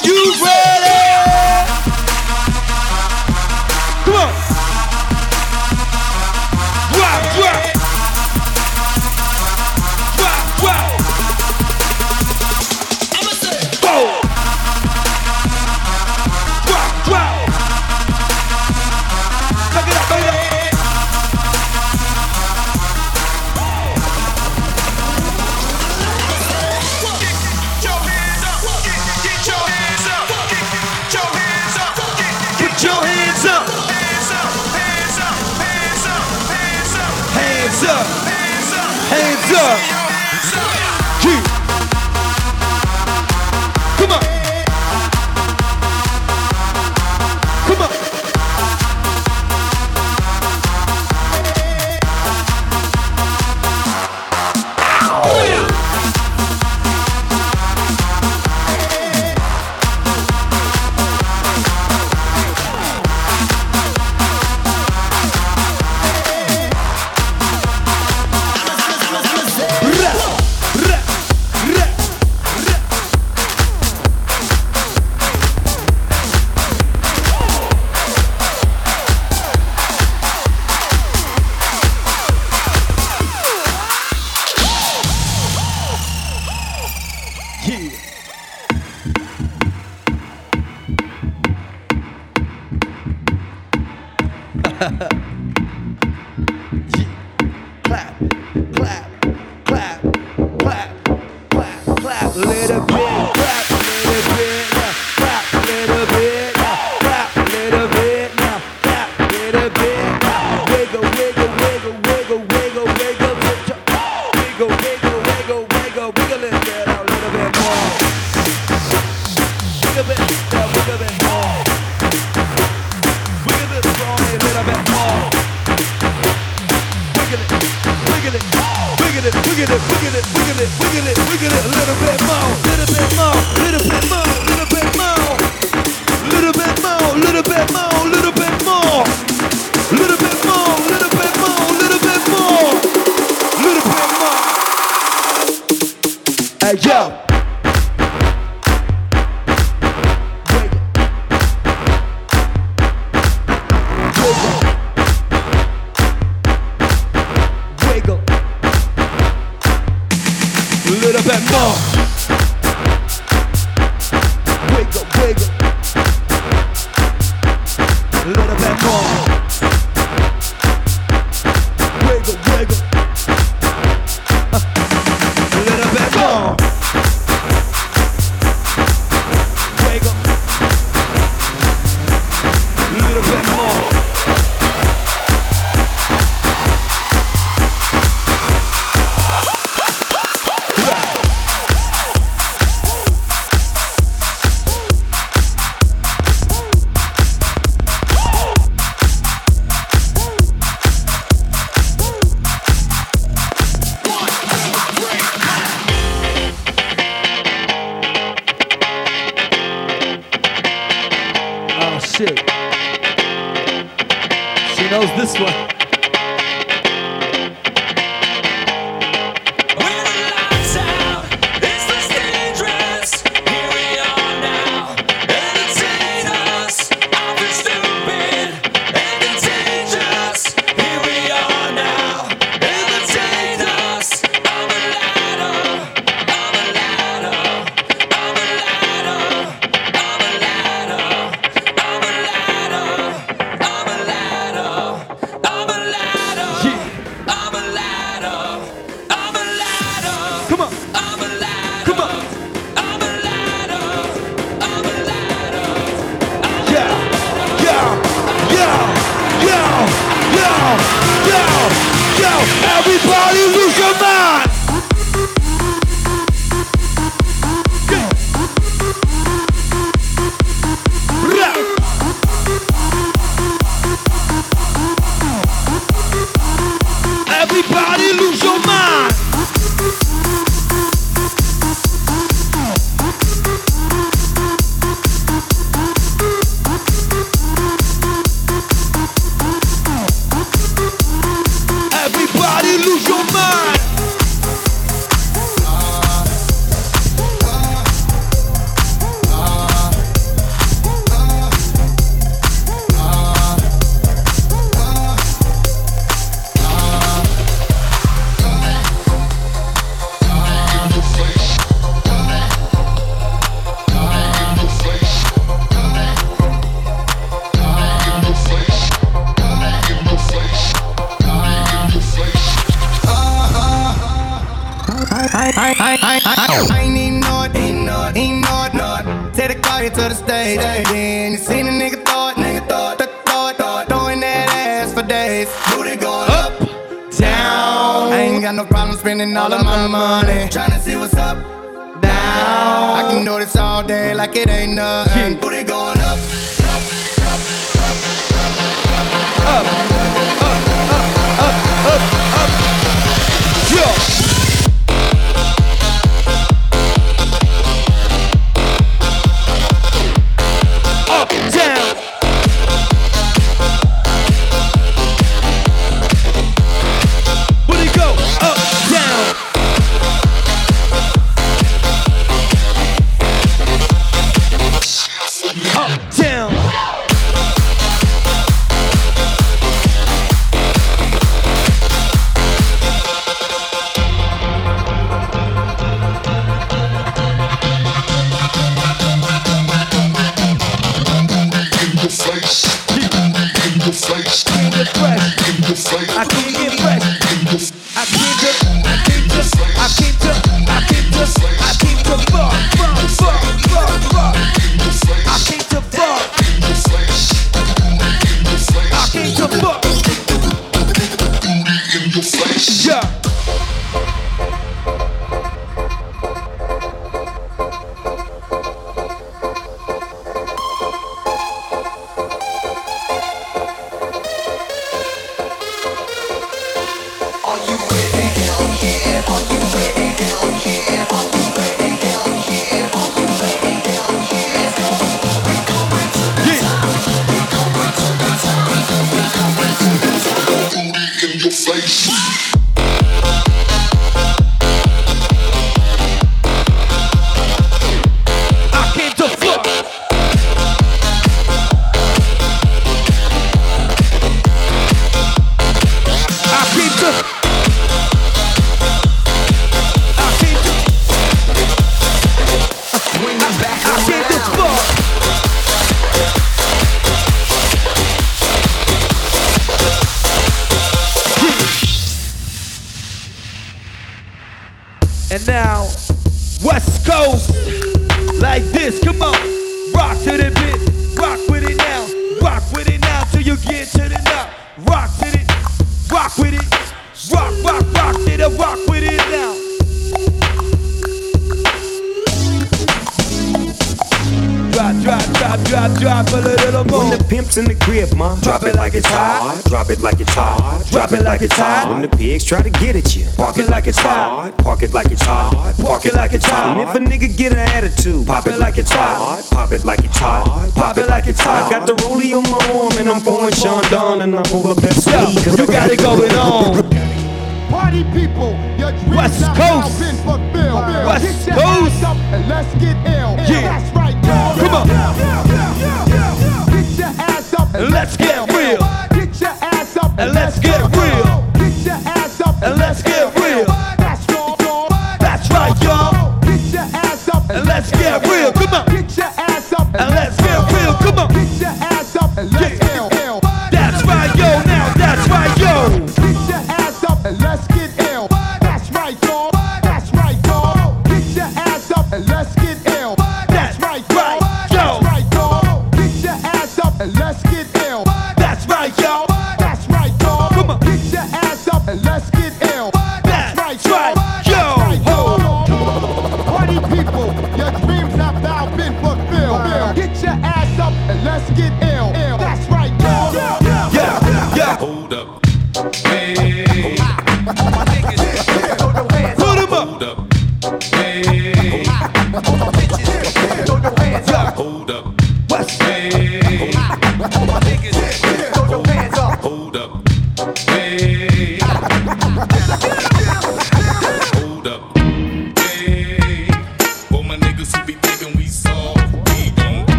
[507.20, 508.26] nigga get an attitude.
[508.26, 508.69] Pop it like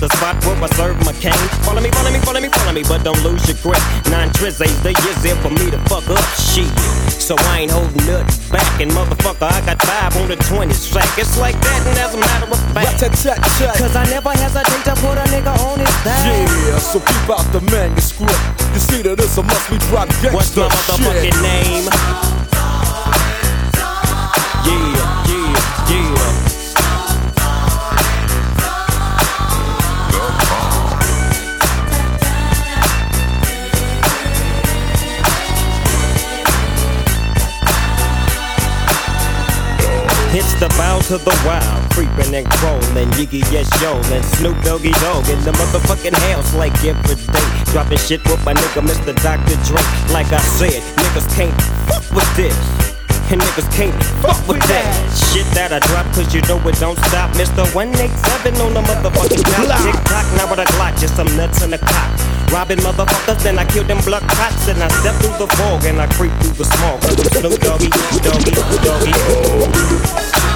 [0.00, 1.36] the spot where I serve my cane.
[1.60, 3.80] Follow me, follow me, follow me, follow me, but don't lose your grip.
[4.08, 6.72] Nine trips ain't the years there for me to fuck up shit.
[7.20, 11.06] So I ain't holding nothing back, and motherfucker, I got five on the 20 sack.
[11.20, 12.98] It's like that, and as a matter of fact,
[13.78, 16.24] cause I never hesitate to put a nigga on his back.
[16.24, 18.40] Yeah, so keep out the manuscript.
[18.72, 21.42] You see that it's a must be drop gangsta What's my motherfucking shit.
[21.44, 22.39] name?
[41.10, 45.50] to the wild, creeping and crawling, Yiggy yes yo, and Snoop Doggy Dogg in the
[45.58, 47.48] motherfucking house like every day.
[47.74, 49.10] Dropping shit with my nigga Mr.
[49.18, 49.58] Dr.
[49.66, 49.82] Dre.
[50.14, 51.50] Like I said, niggas can't
[51.90, 52.54] fuck with this.
[53.26, 53.90] And niggas can't
[54.22, 54.86] fuck with that.
[55.34, 57.34] Shit that I drop, cause you know it don't stop.
[57.34, 57.66] Mr.
[57.74, 59.82] 187 on the motherfucking clock.
[59.82, 62.06] Tick tock, now with a Glock, just some nuts in the clock.
[62.54, 64.70] Robbing motherfuckers, then I kill them blood cops.
[64.70, 67.02] Then I step through the fog and I creep through the smog.
[67.34, 67.90] Snoop Doggy,
[68.22, 70.49] Doggy, Doggy.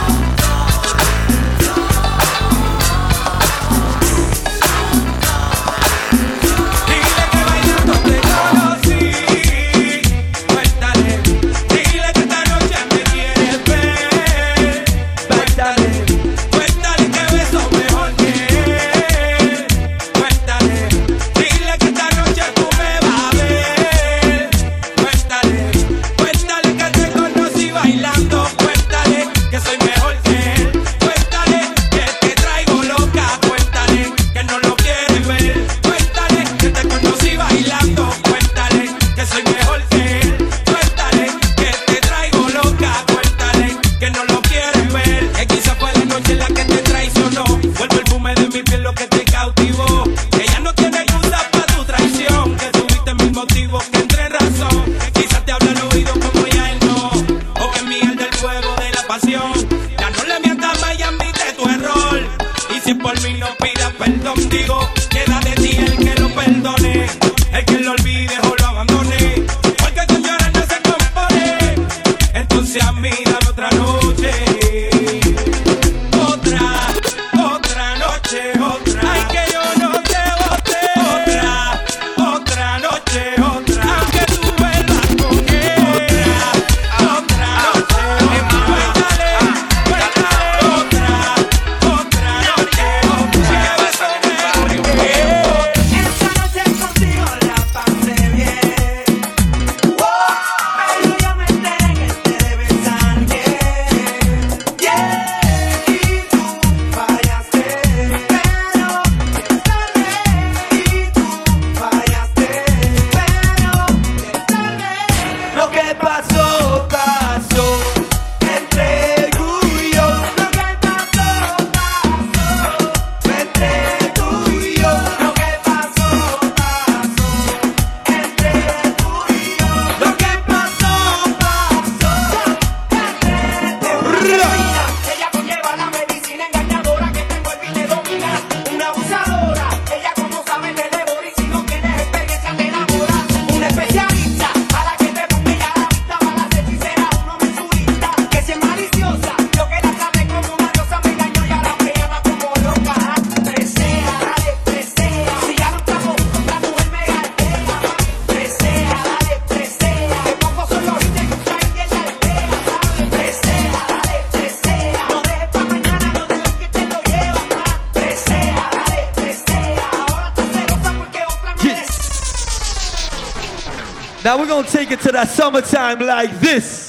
[174.94, 176.83] it to that summertime like this.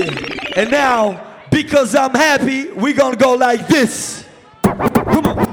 [0.00, 1.20] And now,
[1.50, 4.24] because I'm happy, we're gonna go like this.
[4.62, 5.51] Come on.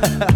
[0.00, 0.35] ha ha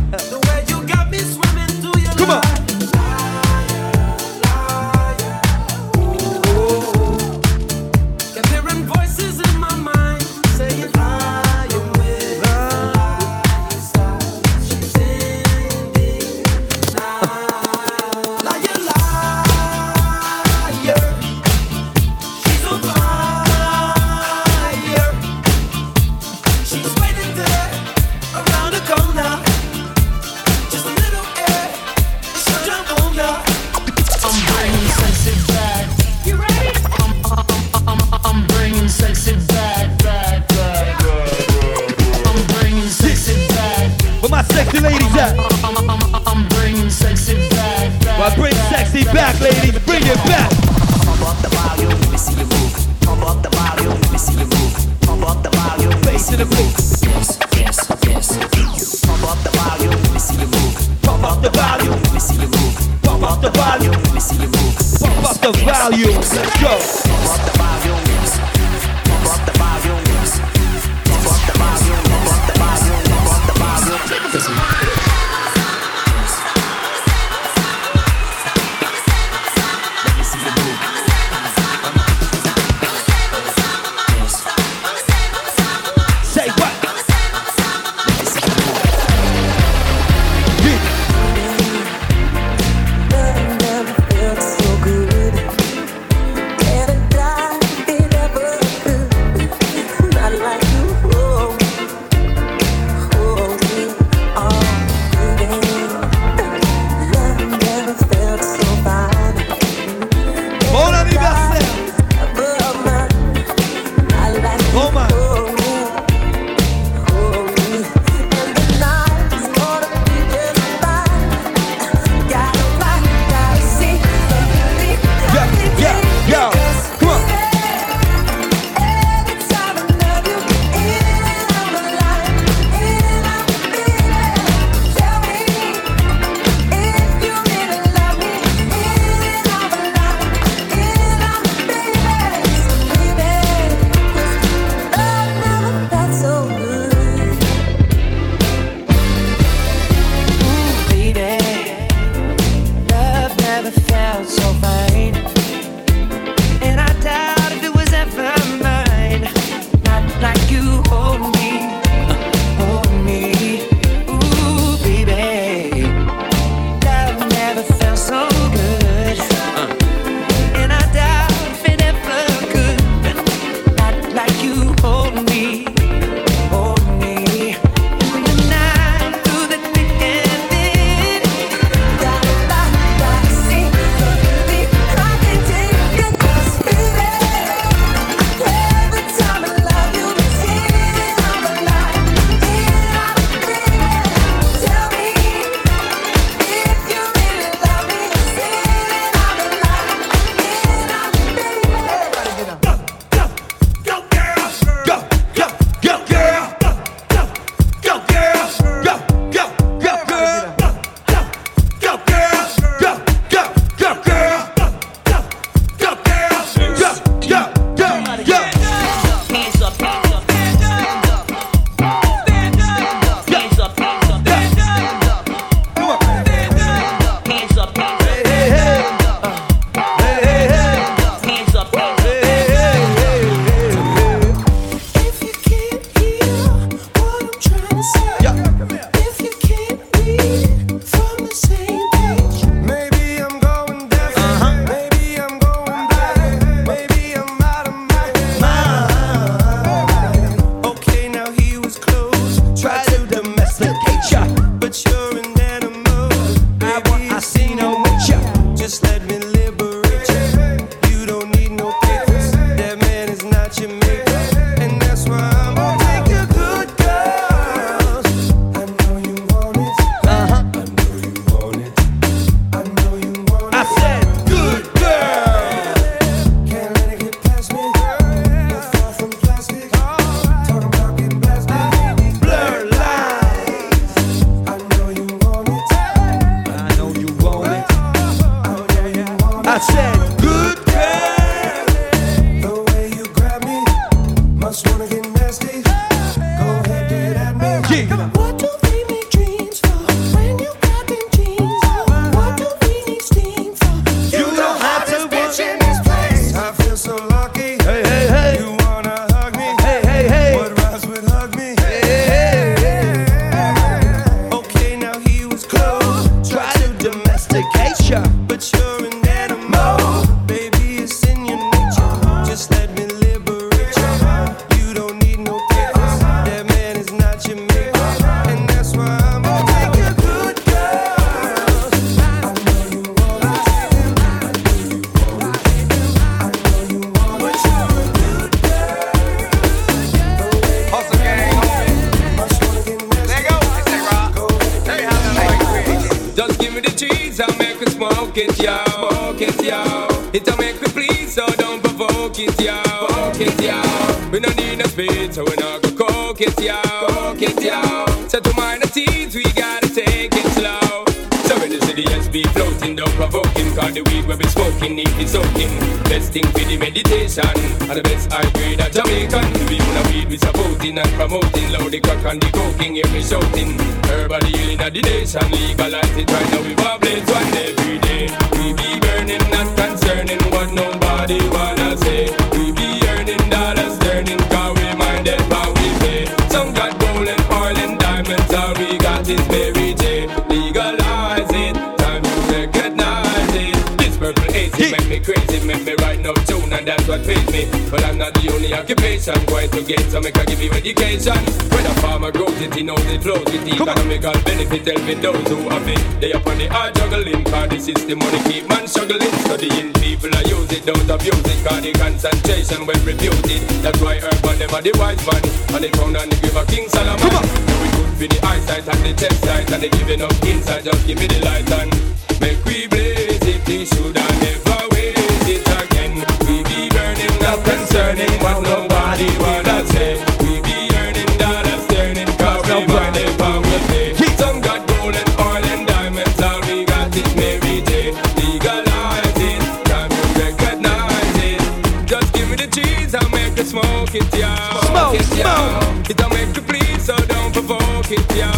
[445.90, 448.30] It don't make you please, so don't provoke it, yo.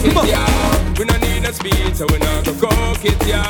[0.00, 0.40] It, yo.
[0.96, 3.44] We don't need no speed, so we're not gonna coke it, yo.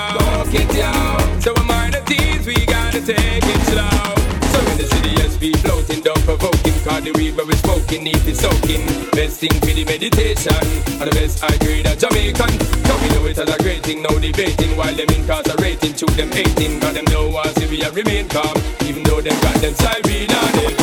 [0.50, 0.90] It, yo.
[1.38, 4.10] So we're minor teens, we gotta take it slow.
[4.50, 6.74] So in the city, yes, we floating, don't provoke him.
[6.82, 8.90] Cause the weed where we smoking, need to soaking.
[9.14, 10.58] Best thing for the meditation.
[10.98, 12.58] And the best I grade at Jamaican.
[12.90, 14.76] Now we know it as a great thing, no debating.
[14.76, 16.80] While them incarcerating, to them hating.
[16.80, 18.58] Cause them know us if we remain calm.
[18.82, 20.73] Even though them got them side, on not them.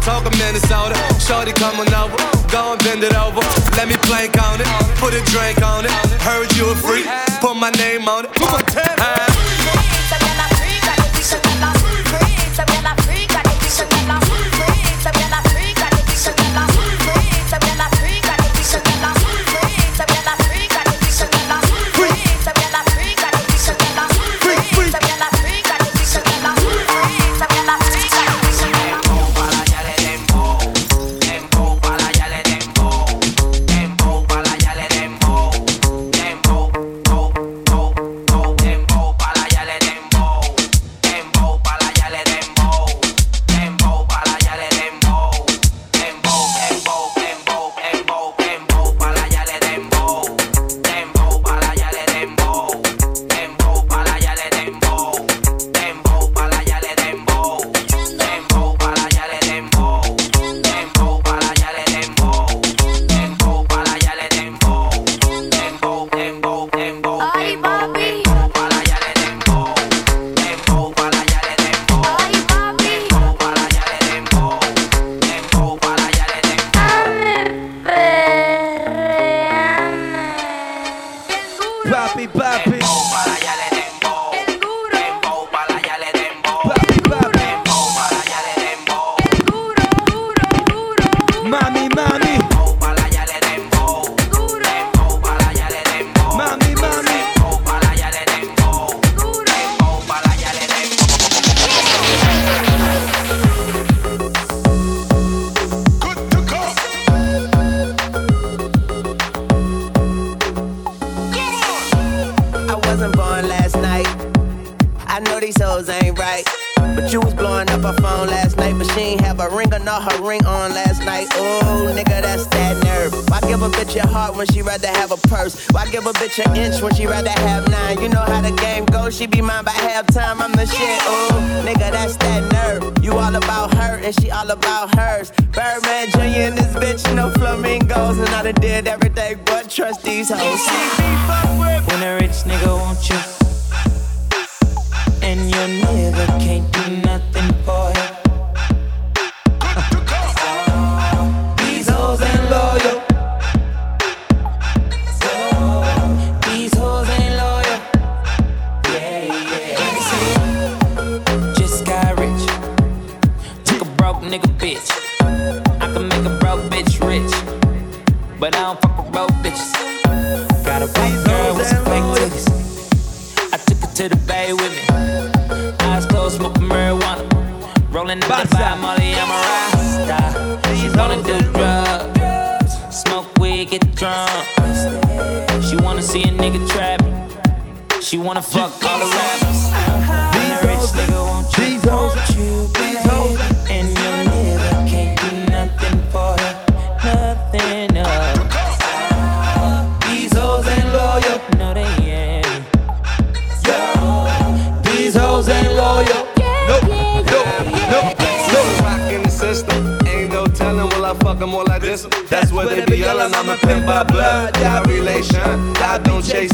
[0.00, 0.96] talk of Minnesota.
[1.20, 2.16] Shorty coming over,
[2.48, 3.40] go and bend it over.
[3.76, 5.90] Let me plank on it, put a drink on it.
[6.20, 7.06] Heard you a freak,
[7.40, 8.30] put my name on it.
[8.40, 9.29] Montana.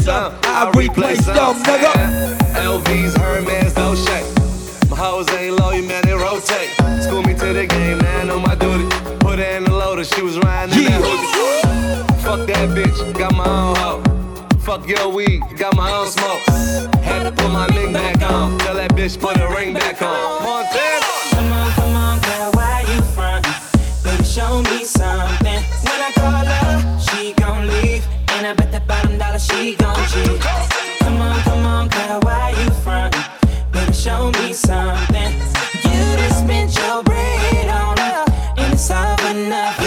[0.07, 1.93] Them, I replace them, nigga.
[2.55, 4.25] LVs, Hermes, no shake.
[4.89, 6.71] My hoes ain't low, you man, they rotate.
[7.03, 8.87] School me to the game, man, on my duty.
[9.19, 12.23] Put her in the loader, she was riding in that hoodie.
[12.23, 14.03] Fuck that bitch, got my own hoe.
[14.59, 16.41] Fuck your weed, got my own smoke.
[17.03, 18.57] Had to put my link back on.
[18.59, 20.43] Tell that bitch put her ring back on.
[20.43, 21.05] Montana.
[21.31, 23.53] Come on, come on, girl, why you frontin'?
[24.03, 25.61] Baby, show me something.
[25.83, 26.66] When I call her,
[28.47, 30.39] I bet that bottom dollar she gon' cheat.
[31.01, 33.21] Come on, come on, girl, why you frontin'?
[33.73, 35.33] Baby, show me something.
[35.83, 38.23] You just spent your bread on her,
[38.55, 39.86] and it's all for nothing.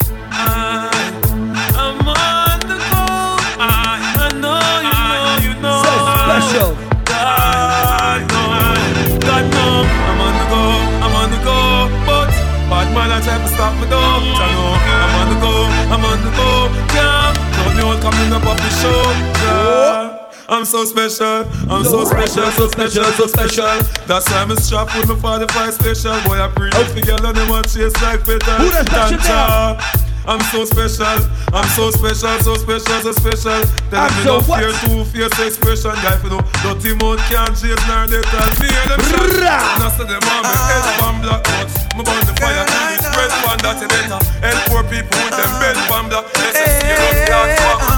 [18.81, 19.45] coming up off the show.
[19.45, 20.17] Yeah.
[20.49, 23.79] I'm so special, I'm so special, so special, so special.
[24.05, 26.21] That's why I'm strapped with my 45 special.
[26.27, 28.59] Boy, I breathe up the girl and they want chase like better.
[28.59, 30.01] Who that special?
[30.27, 31.17] I'm so special,
[31.49, 33.61] I'm so special, so special, so special.
[33.89, 35.95] Tell me so no fear, two fierce expression.
[36.03, 39.81] Guy, for no dirty mouth can't chase nor they tell me hear them shot.
[39.81, 41.73] And I say them on me head from black nuts.
[41.95, 44.19] Me burn the fire till the spread one that you better.
[44.45, 46.27] Help poor people with them bed from black.
[46.37, 47.90] Let's see you can't fuck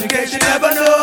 [0.00, 0.08] You
[0.40, 0.93] never know.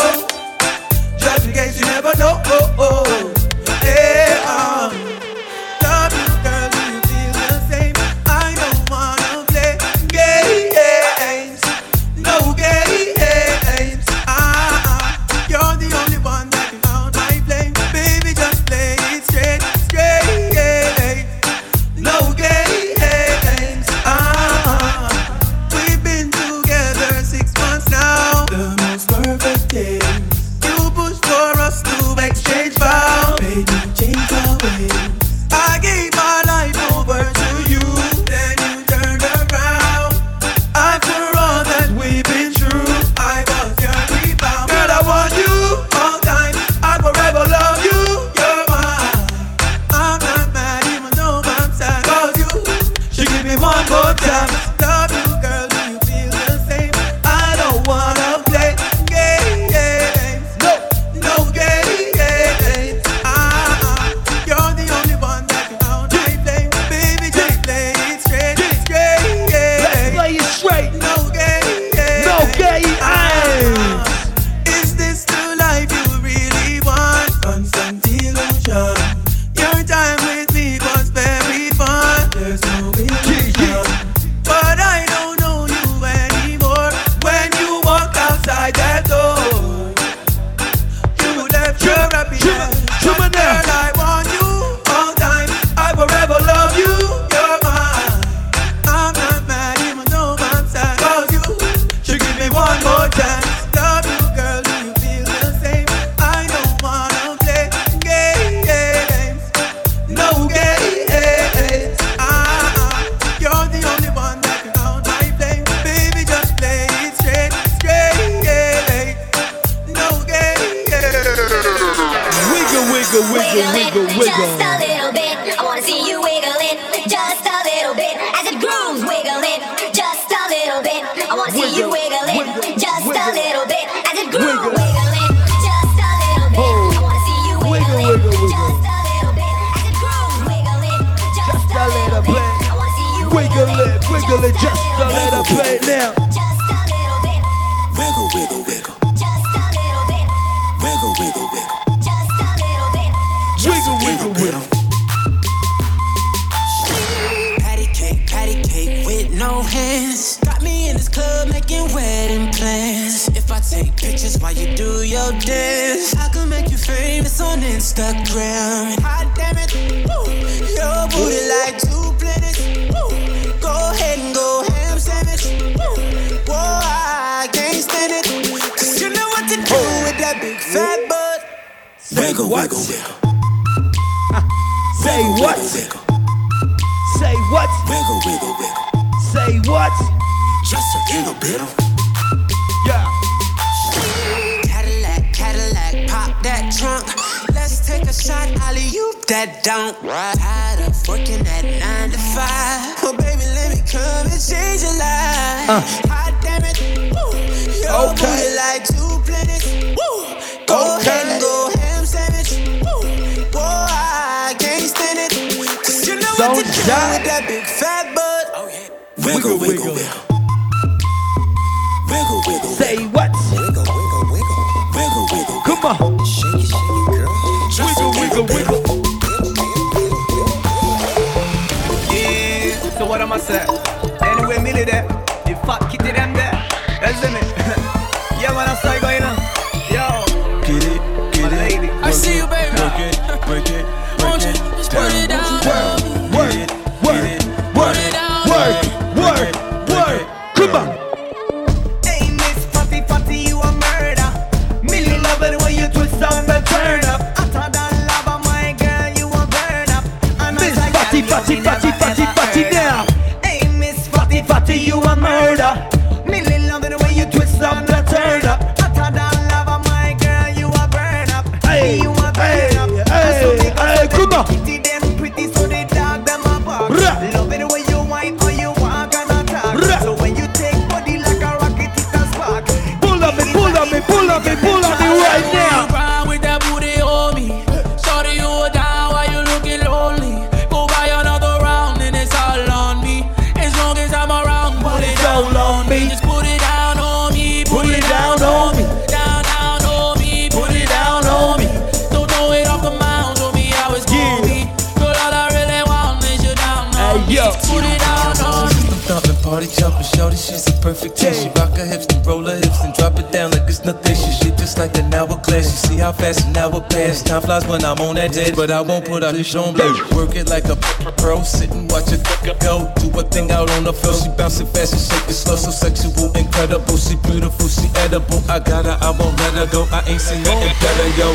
[313.72, 314.16] it's nothing.
[314.16, 315.66] She shit just like an hourglass.
[315.72, 317.24] You see how fast an hour pass.
[317.24, 319.96] Time flies when I'm on that dead, but I won't put out this on blade.
[320.12, 320.76] Work it like a
[321.18, 322.22] pro, sit and watch it
[322.60, 322.92] go.
[323.00, 324.14] Do a thing out on the floor.
[324.14, 326.98] She bouncing fast and shaking slow, so sexual, incredible.
[326.98, 328.44] She beautiful, she edible.
[328.50, 329.88] I got her, I won't let her go.
[329.92, 331.28] I ain't seen nothing better, yo.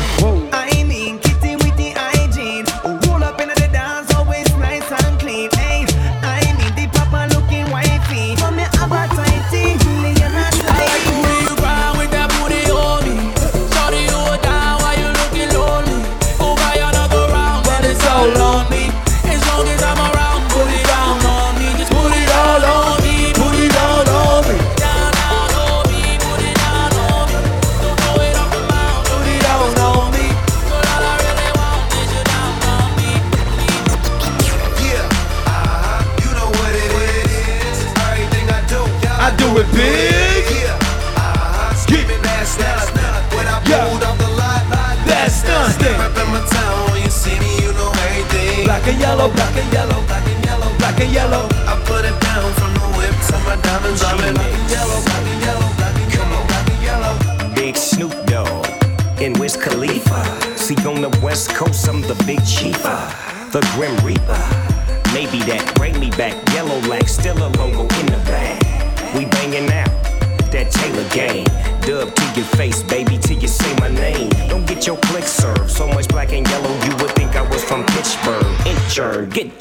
[0.53, 0.89] I ain't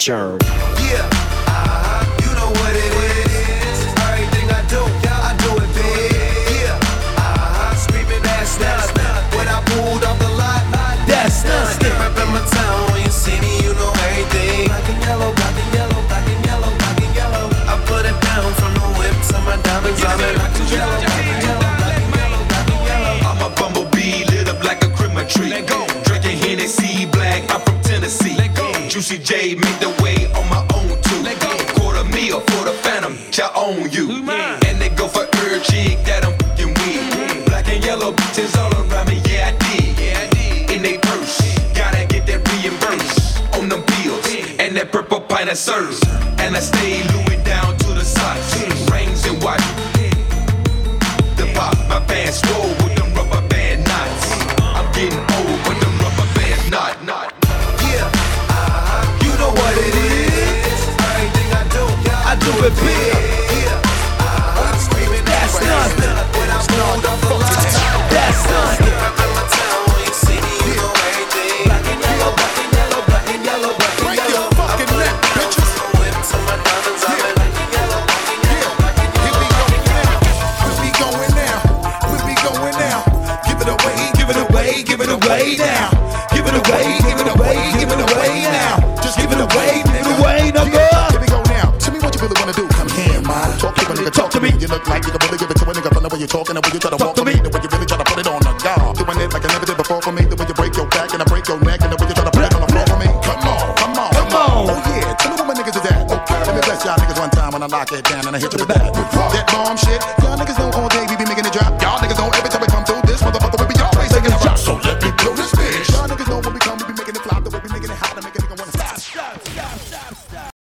[0.06, 0.38] germ.
[0.78, 1.15] Yeah.